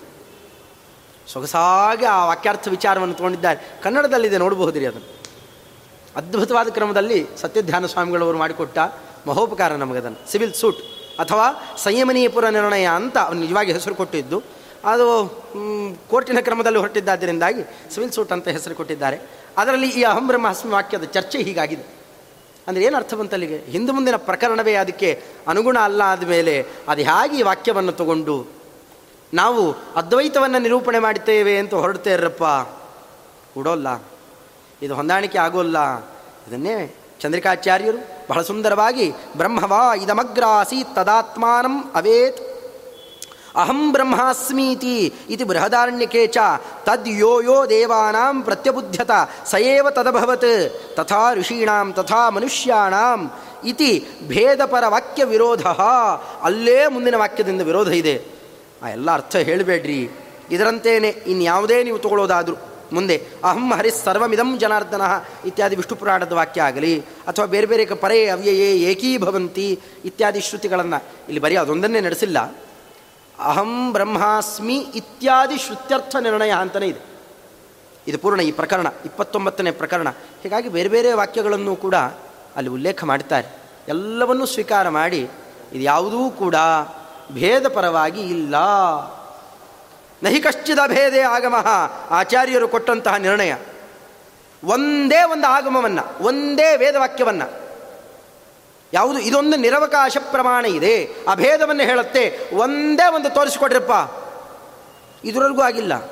ಸೊಗಸಾಗಿ 1.28 2.04
ಆ 2.04 2.24
ವಾಕ್ಯಾರ್ಥ 2.24 2.68
ವಿಚಾರವನ್ನು 2.68 3.14
ತೊಗೊಂಡಿದ್ದಾರೆ. 3.14 3.80
ಕನ್ನಡದಲ್ಲಿದೆ, 3.82 4.38
ನೋಡಬಹುದಿರಿ 4.38 4.86
ಅದನ್ನು. 4.86 5.18
ಅದ್ಭುತವಾದ 6.16 6.68
ಕ್ರಮದಲ್ಲಿ 6.68 7.26
ಸತ್ಯಧ್ಯಾನ 7.40 7.86
ಸ್ವಾಮಿಗಳವರು 7.86 8.38
ಮಾಡಿಕೊಟ್ಟ 8.38 8.78
ಮಹೋಪಕಾರ 9.26 9.72
ನಮಗದನ್ನು. 9.72 10.30
ಸಿವಿಲ್ 10.30 10.54
ಸೂಟ್ 10.54 10.78
ಅಥವಾ 11.20 11.74
ಸಂಯಮನೀಯಪುರ 11.76 12.48
ನಿರ್ಣಯ 12.48 12.88
ಅಂತ 12.94 13.18
ಅವನು 13.18 13.40
ನಿಜವಾಗಿ 13.40 13.72
ಹೆಸರು 13.72 13.94
ಕೊಟ್ಟಿದ್ದು. 13.94 14.57
ಅದು 14.84 15.06
ಕೋರ್ಟಿನ 16.10 16.40
ಕ್ರಮದಲ್ಲಿ 16.40 16.78
ಹೊರಟಿದ್ದಾದ್ದರಿಂದಾಗಿ 16.78 17.62
ಸಿವಿಲ್ 17.94 18.12
ಸೂಟ್ 18.12 18.32
ಅಂತ 18.32 18.48
ಹೆಸರು 18.48 18.74
ಕೊಟ್ಟಿದ್ದಾರೆ. 18.74 19.20
ಅದರಲ್ಲಿ 19.58 19.88
ಈ 19.88 20.02
ಅಹಂ 20.02 20.28
ಬ್ರಹ್ಮಾಸ್ಮಿ 20.28 20.72
ವಾಕ್ಯದ 20.72 21.04
ಚರ್ಚೆ 21.04 21.38
ಹೀಗಾಗಿದೆ. 21.38 21.82
ಅಂದರೆ 22.68 22.84
ಏನು 22.84 22.96
ಅರ್ಥ 22.96 23.14
ಬಂತಲ್ಲಿಗೆ 23.14 23.58
ಹಿಂದೆ 23.58 23.92
ಮುಂದಿನ 23.92 24.16
ಪ್ರಕರಣವೇ 24.16 24.74
ಅದಕ್ಕೆ 24.74 25.22
ಅನುಗುಣ 25.48 25.78
ಅಲ್ಲ 25.78 26.02
ಆದಮೇಲೆ 26.02 26.66
ಅದು 26.88 27.02
ಹೇಗೆ 27.02 27.38
ಈ 27.38 27.42
ವಾಕ್ಯವನ್ನು 27.42 27.92
ತಗೊಂಡು 27.92 28.58
ನಾವು 29.34 29.72
ಅದ್ವೈತವನ್ನು 29.72 30.58
ನಿರೂಪಣೆ 30.58 30.98
ಮಾಡುತ್ತೇವೆ 30.98 31.58
ಅಂತ 31.58 31.74
ಹೊರಡ್ತೇರಪ್ಪ 31.74 32.44
ಕೊಡೋಲ್ಲ 33.54 34.02
ಇದು 34.82 34.94
ಹೊಂದಾಣಿಕೆ 34.94 35.38
ಆಗೋಲ್ಲ. 35.38 35.98
ಇದನ್ನೇ 36.48 36.96
ಚಂದ್ರಿಕಾಚಾರ್ಯರು 37.20 37.98
ಬಹಳ 38.28 38.42
ಸುಂದರವಾಗಿ 38.42 39.10
ಬ್ರಹ್ಮವಾ 39.10 39.94
ಇದಮಗ್ರಾಸಿ 39.94 40.84
ತದಾತ್ಮಾನಂ 40.94 41.92
ಅವೇತ್ 41.94 42.47
ಅಹಂ 43.56 43.80
ಬ್ರಹ್ಮಾಸ್ಮೀತಿ 43.92 44.96
ಇತಿ 45.30 45.44
ಬೃಹದಾರಣ್ಯಕೆ 45.44 46.22
ಚ 46.26 46.38
ತದ್ 46.86 47.08
ಯೋ 47.22 47.32
ಯೋ 47.40 47.58
ದೇವಾನಾಂ 47.70 48.42
ಪ್ರತ್ಯಬುದ್ಧತ 48.42 49.10
ಸಯೇವ 49.50 49.90
ತದಭವತ್ 49.90 50.52
ತಥಾ 50.96 51.22
ಋಷೀಣಾಂ 51.34 51.92
ತಥಾ 51.92 52.22
ಮನುಷ್ಯಾಣಾಂ 52.36 53.20
ಇತಿ 53.64 53.90
ಭೇದಪರ 54.28 54.84
ವಾಕ್ಯ 54.88 55.24
ವಿರೋಧ 55.24 55.66
ಅಲ್ಲೇ 56.42 56.78
ಮುಂದಿನ 56.88 57.16
ವಾಕ್ಯದಿಂದ 57.16 57.60
ವಿರೋಧ 57.60 57.88
ಇದೆ. 57.88 58.16
ಆ 58.82 58.88
ಎಲ್ಲ 58.96 59.08
ಅರ್ಥ 59.10 59.36
ಹೇಳಬೇಡ್ರಿ. 59.48 60.00
ಇದರಂತೇನೆ 60.50 61.08
ಇನ್ಯಾವುದೇ 61.08 61.78
ನೀವು 61.84 61.98
ತಗೊಳ್ಳೋದಾದರೂ 61.98 62.56
ಮುಂದೆ 62.92 63.16
ಅಹಂ 63.44 63.72
ಹರಿ 63.78 63.90
ಸರ್ವಮಿದಂ 63.90 64.50
ಜನಾರ್ದನ 64.58 65.02
ಇತ್ಯಾದಿ 65.46 65.76
ವಿಷ್ಣು 65.76 65.96
ಪುರಾಣದ 65.96 66.32
ವಾಕ್ಯ 66.32 66.60
ಆಗಲಿ, 66.62 66.92
ಅಥವಾ 67.28 67.46
ಬೇರೆ 67.46 67.66
ಬೇರೆ 67.66 67.84
ಪರೇ 67.84 68.26
ಅವ್ಯಯೇ 68.28 68.68
ಏಕೀಭವಂತಿ 68.90 69.66
ಇತ್ಯಾದಿ 70.04 70.40
ಶ್ರುತಿಗಳನ್ನು 70.40 70.98
ಇಲ್ಲಿ 71.28 71.40
ಬರೀ 71.40 71.56
ಅದೊಂದನ್ನೇ 71.56 72.00
ನಡೆಸಿಲ್ಲ. 72.00 72.38
ಅಹಂ 73.38 73.92
ಬ್ರಹ್ಮಾಸ್ಮಿ 73.92 74.76
ಇತ್ಯಾದಿ 74.78 75.58
ಶ್ರುತ್ಯರ್ಥ 75.58 76.16
ನಿರ್ಣಯ 76.16 76.50
ಅಂತಲೇ 76.50 76.86
ಇದೆ. 76.86 77.08
ಇದು 78.08 78.18
ಪೂರ್ಣ 78.18 78.40
ಈ 78.40 78.52
ಪ್ರಕರಣ, 78.52 78.86
ಇಪ್ಪತ್ತೊಂಬತ್ತನೇ 79.04 79.70
ಪ್ರಕರಣ. 79.70 80.08
ಹೀಗಾಗಿ 80.42 80.68
ಬೇರೆ 80.68 80.88
ಬೇರೆ 80.88 81.12
ವಾಕ್ಯಗಳನ್ನು 81.12 81.76
ಕೂಡ 81.76 81.94
ಅಲ್ಲಿ 82.56 82.70
ಉಲ್ಲೇಖ 82.70 83.04
ಮಾಡ್ತಾರೆ. 83.04 83.48
ಎಲ್ಲವನ್ನೂ 83.88 84.46
ಸ್ವೀಕಾರ 84.46 84.88
ಮಾಡಿ, 84.88 85.18
ಇದು 85.72 85.80
ಯಾವುದೂ 85.80 86.30
ಕೂಡ 86.30 86.54
ಭೇದ 87.32 87.68
ಪರವಾಗಿ 87.68 88.20
ಇಲ್ಲ. 88.20 88.54
ನಹಿ 90.22 90.40
ಕಶ್ಚಿದ 90.40 90.78
ಭೇದೇ 90.86 91.20
ಆಗಮ, 91.20 91.66
ಆಚಾರ್ಯರು 92.10 92.68
ಕೊಟ್ಟಂತಹ 92.68 93.16
ನಿರ್ಣಯ. 93.16 93.54
ಒಂದೇ 94.64 95.22
ಒಂದು 95.22 95.46
ಆಗಮವನ್ನು, 95.46 96.24
ಒಂದೇ 96.24 96.76
ವೇದವಾಕ್ಯವನ್ನು. 96.76 97.67
ಯಾವುದು 98.92 99.18
ಇದೊಂದು 99.18 99.56
ನಿರವಕಾಶ 99.56 100.16
ಪ್ರಮಾಣ 100.30 100.66
ಇದೆ. 100.66 101.04
ಅಭೇದವನ್ನು 101.04 101.82
ಹೇಳುತ್ತೆ. 101.82 102.50
ಒಂದೇ 102.54 103.14
ಒಂದು 103.14 103.34
ತೋರಿಸ್ಕೊಡ್ರಪ್ಪ 103.34 103.92
ಇದರವರೆಗೂ 105.24 105.60
ಆಗಿಲ್ಲ. 105.60 106.10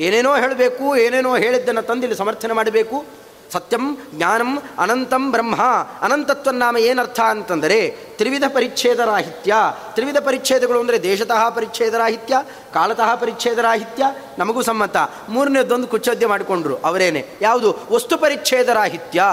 ಏನೇನೋ 0.00 0.36
ಹೇಳಬೇಕು, 0.36 0.96
ಏನೇನೋ 0.96 1.36
ಹೇಳಿದ್ದನ್ನು 1.36 1.82
ತಂದಿಲ್ಲಿ 1.82 2.18
ಸಮರ್ಥನೆ 2.18 2.52
ಮಾಡಬೇಕು. 2.52 3.04
ಸತ್ಯಂ, 3.52 3.98
ಜ್ಞಾನಂ, 4.14 4.62
ಅನಂತಂ 4.78 5.32
ಬ್ರಹ್ಮ. 5.32 5.62
ಅನಂತತ್ವ 6.00 6.50
ನಾಮ 6.50 6.76
ಏನರ್ಥ 6.76 7.20
ಅಂತಂದರೆ 7.20 7.90
ತ್ರಿವಿಧ 7.90 8.44
ಪರಿಚ್ಛೇದರಾಹಿತ್ಯ 8.54 9.54
ತ್ರಿವಿಧ 9.94 10.16
ಪರಿಚ್ಛೇದಗಳು 10.16 10.80
ಅಂದರೆ 10.80 11.02
ದೇಶತಃ 11.02 11.48
ಪರಿಚ್ಛೇದರಾಹಿತ್ಯ 11.48 12.42
ಕಾಲತಃ 12.74 13.14
ಪರಿಚ್ಛೇದರಾಹಿತ್ಯ 13.14 14.04
ನಮಗೂ 14.38 14.62
ಸಮ್ಮತ. 14.62 14.96
ಮೂರನೇದೊಂದು 15.28 15.88
ಕುಚ್ಚೋದ್ಯ 15.88 16.26
ಮಾಡಿಕೊಂಡ್ರು 16.26 16.76
ಅವರೇನೆ. 16.76 17.26
ಯಾವುದು? 17.40 17.76
ವಸ್ತು 17.92 18.18
ಪರಿಚ್ಛೇದರಾಹಿತ್ಯ 18.18 19.24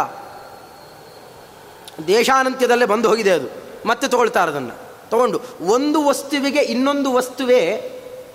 ದೇಶಾನಂತ್ಯದಲ್ಲೇ 2.07 2.85
ಬಂದು 2.85 3.09
ಹೋಗಿದೆ 3.09 3.31
ಅದು. 3.31 3.47
ಮತ್ತೆ 3.85 4.07
ತಗೊಳ್ತಾರೆ 4.07 4.51
ಅದನ್ನು 4.51 4.73
ತಗೊಂಡು 5.09 5.39
ಒಂದು 5.61 6.05
ವಸ್ತುವಿಗೆ 6.05 6.59
ಇನ್ನೊಂದು 6.59 7.13
ವಸ್ತುವೇ 7.13 7.75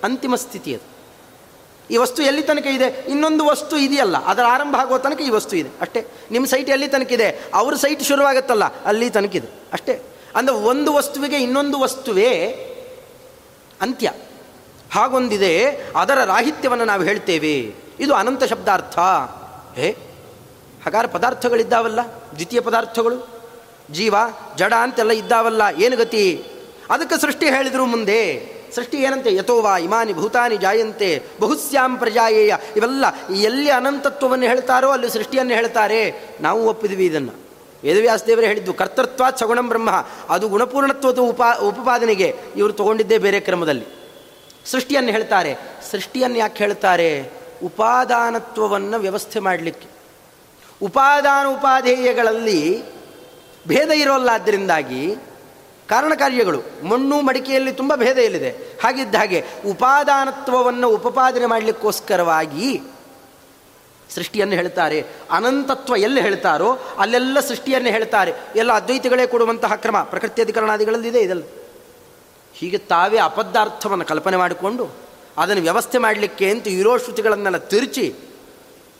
ಅಂತಿಮ 0.04 0.34
ಸ್ಥಿತಿ 0.34 0.74
ಅದು. 0.74 0.92
ಈ 1.90 1.96
ವಸ್ತು 1.96 2.22
ಎಲ್ಲಿ 2.22 2.42
ತನಕ 2.42 2.66
ಇದೆ? 2.66 3.06
ಇನ್ನೊಂದು 3.08 3.44
ವಸ್ತು 3.44 3.76
ಇದೆಯಲ್ಲ. 3.76 4.24
ಅದರ 4.24 4.42
ಆರಂಭ 4.48 4.76
ಆಗುವ 4.78 4.98
ತನಕ 4.98 5.20
ಈ 5.20 5.30
ವಸ್ತು 5.30 5.56
ಇದೆ. 5.56 5.68
ಅಷ್ಟೇ. 5.80 6.06
ನಿಮ್ಮ 6.30 6.46
ಸೈಟ್ 6.46 6.70
ಎಲ್ಲಿ 6.70 6.88
ತನಕ 6.88 7.12
ಇದೆ? 7.12 7.50
ಅವ್ರ 7.54 7.74
ಸೈಟ್ 7.74 8.02
ಶುರುವಾಗುತ್ತಲ್ಲ, 8.02 8.64
ಅಲ್ಲಿ 8.64 9.10
ತನಕ 9.10 9.36
ಇದೆ. 9.36 9.48
ಅಷ್ಟೇ. 9.72 10.02
ಅಂದರೆ 10.36 10.54
ಒಂದು 10.54 10.92
ವಸ್ತುವಿಗೆ 10.92 11.36
ಇನ್ನೊಂದು 11.36 11.80
ವಸ್ತುವೇ 11.80 12.46
ಅಂತ್ಯ. 13.80 14.12
ಹಾಗೊಂದಿದೆ, 14.92 15.66
ಅದರ 15.96 16.24
ರಾಹಿತ್ಯವನ್ನು 16.24 16.84
ನಾವು 16.84 17.02
ಹೇಳ್ತೇವೆ. 17.02 17.74
ಇದು 18.00 18.14
ಅನಂತ 18.14 18.44
ಶಬ್ದಾರ್ಥ. 18.44 18.98
ಹೇ 19.78 19.96
ಹಾಗಾದ್ರೆ 20.84 21.12
ಪದಾರ್ಥಗಳಿದ್ದಾವಲ್ಲ, 21.12 22.00
ದ್ವಿತೀಯ 22.34 22.60
ಪದಾರ್ಥಗಳು. 22.60 23.41
ಜೀವ, 23.90 24.14
ಜಡ 24.56 24.74
ಅಂತೆಲ್ಲ 24.74 25.10
ಇದ್ದಾವಲ್ಲ, 25.10 25.62
ಏನು 25.82 25.96
ಗತಿ? 25.96 26.44
ಅದಕ್ಕೆ 26.90 27.20
ಸೃಷ್ಟಿ 27.20 27.46
ಹೇಳಿದರು 27.46 27.86
ಮುಂದೆ. 27.86 28.52
ಸೃಷ್ಟಿ 28.74 28.96
ಏನಂತೆ? 28.96 29.34
ಯಥೋವಾ, 29.34 29.78
ಇಮಾನಿ, 29.78 30.12
ಭೂತಾನಿ, 30.12 30.56
ಜಾಯಂತೆ, 30.56 31.22
ಬಹುಸ್ಯಾಂ, 31.40 31.96
ಪ್ರಜಾಯೇಯ. 31.96 32.54
ಇವೆಲ್ಲ 32.76 33.04
ಎಲ್ಲಿ 33.34 33.70
ಅನಂತತ್ವವನ್ನು 33.70 34.46
ಹೇಳ್ತಾರೋ 34.46 34.90
ಅಲ್ಲಿ 34.90 35.10
ಸೃಷ್ಟಿಯನ್ನು 35.10 35.54
ಹೇಳ್ತಾರೆ. 35.54 36.28
ನಾವು 36.40 36.68
ಒಪ್ಪಿದ್ವಿ 36.68 37.06
ಇದನ್ನು. 37.06 37.32
ವೇದವ್ಯಾಸದೇವರೇ 37.84 38.46
ಹೇಳಿದ್ದು 38.46 38.74
ಕರ್ತೃತ್ವ 38.74 39.24
ಸಗುಣಂ 39.38 39.68
ಬ್ರಹ್ಮ. 39.68 40.06
ಅದು 40.28 40.48
ಗುಣಪೂರ್ಣತ್ವದ 40.48 41.18
ಉಪಾ, 41.18 41.52
ಉಪಪಾದನೆಗೆ 41.52 42.36
ಇವರು 42.56 42.72
ತಗೊಂಡಿದ್ದೇ 42.72 43.18
ಬೇರೆ 43.18 43.40
ಕ್ರಮದಲ್ಲಿ. 43.40 43.86
ಸೃಷ್ಟಿಯನ್ನು 44.66 45.10
ಹೇಳ್ತಾರೆ. 45.10 45.56
ಸೃಷ್ಟಿಯನ್ನು 45.90 46.38
ಯಾಕೆ 46.38 46.64
ಹೇಳ್ತಾರೆ? 46.64 47.30
ಉಪಾದಾನತ್ವವನ್ನು 47.64 48.98
ವ್ಯವಸ್ಥೆ 48.98 49.40
ಮಾಡಲಿಕ್ಕೆ. 49.40 49.86
ಉಪಾದಾನ 50.82 51.46
ಉಪಾಧೇಯಗಳಲ್ಲಿ 51.46 52.82
ಭೇದ 53.68 53.90
ಇರೋಲ್ಲ 53.90 54.28
ಆದ್ದರಿಂದಾಗಿ 54.32 55.16
ಕಾರಣ 55.88 56.12
ಕಾರ್ಯಗಳು 56.14 56.60
ಮಣ್ಣು 56.88 57.20
ಮಡಿಕೆಯಲ್ಲಿ 57.20 57.72
ತುಂಬ 57.72 57.92
ಭೇದ 57.94 58.18
ಇಲ್ಲಿದೆ 58.18 58.50
ಹಾಗಿದ್ದ 58.82 59.14
ಹಾಗೆ 59.14 59.44
ಉಪಾದಾನತ್ವವನ್ನು 59.66 60.88
ಉಪಪಾದನೆ 60.88 61.46
ಮಾಡಲಿಕ್ಕೋಸ್ಕರವಾಗಿ 61.46 62.80
ಸೃಷ್ಟಿಯನ್ನು 64.10 64.54
ಹೇಳ್ತಾರೆ. 64.54 64.98
ಅನಂತತ್ವ 65.30 65.96
ಎಲ್ಲಿ 65.96 66.20
ಹೇಳ್ತಾರೋ 66.20 66.70
ಅಲ್ಲೆಲ್ಲ 66.98 67.40
ಸೃಷ್ಟಿಯನ್ನು 67.40 67.90
ಹೇಳ್ತಾರೆ. 67.90 68.32
ಎಲ್ಲ 68.56 68.72
ಅದ್ವೈತಗಳೇ 68.72 69.26
ಕೊಡುವಂತಹ 69.26 69.74
ಕ್ರಮ 69.74 69.98
ಪ್ರಕೃತಿ 70.02 70.42
ಅಧಿಕರಣಾದಿಗಳಲ್ಲಿದೆ 70.42 71.20
ಇದಲ್ಲ. 71.20 71.44
ಹೀಗೆ 72.54 72.78
ತಾವೇ 72.78 73.18
ಅಪದ್ದಾರ್ಥವನ್ನು 73.18 74.04
ಕಲ್ಪನೆ 74.04 74.36
ಮಾಡಿಕೊಂಡು 74.36 74.84
ಅದನ್ನು 75.38 75.62
ವ್ಯವಸ್ಥೆ 75.62 75.98
ಮಾಡಲಿಕ್ಕೆ 75.98 76.50
ಅಂತ 76.50 76.66
ಇರೋ 76.68 76.98
ಶ್ರುತಿಗಳನ್ನೆಲ್ಲ 76.98 77.56
ತಿರುಚಿ, 77.56 78.14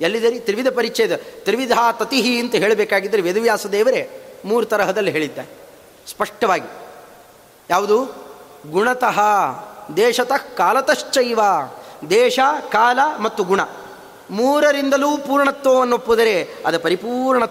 ಎಲ್ಲಿದೆ 0.00 0.30
ರೀ? 0.30 0.38
ತ್ರಿವಿಧ 0.38 0.68
ಪರಿಚ್ಛೇದ 0.68 1.16
ತ್ರಿವಿಧ 1.44 1.72
ತತಿಹಿ 1.92 2.40
ಅಂತ 2.40 2.54
ಹೇಳಬೇಕಾಗಿದ್ದರೆ 2.54 3.22
ವೇದವ್ಯಾಸ 3.22 3.66
ದೇವರೇ 3.66 4.02
ಮೂರು 4.44 4.66
ತರಹದಲ್ಲಿ 4.66 5.10
ಹೇಳಿದ್ದೆ. 5.10 5.50
ಸ್ಪಷ್ಟವಾಗಿ. 6.08 6.68
ಯಾವುದು? 7.70 8.04
ಗುಣತಃ 8.70 9.20
ದೇಶತಃ 9.96 10.54
ಕಾಲತಶ್ಚೈವ. 10.56 11.40
ದೇಶ, 12.10 12.38
ಕಾಲ 12.68 12.98
ಮತ್ತು 13.18 13.44
ಗುಣ. 13.44 13.60
ಮೂರರಿಂದಲೂ 14.30 15.16
ಪೂರ್ಣತ್ವವನ್ನು 15.16 15.94
ಒಪ್ಪುದರೆ 15.94 16.48
ಅದು 16.66 16.80
ಪರಿಪೂರ್ಣತ್ವ. 16.80 17.50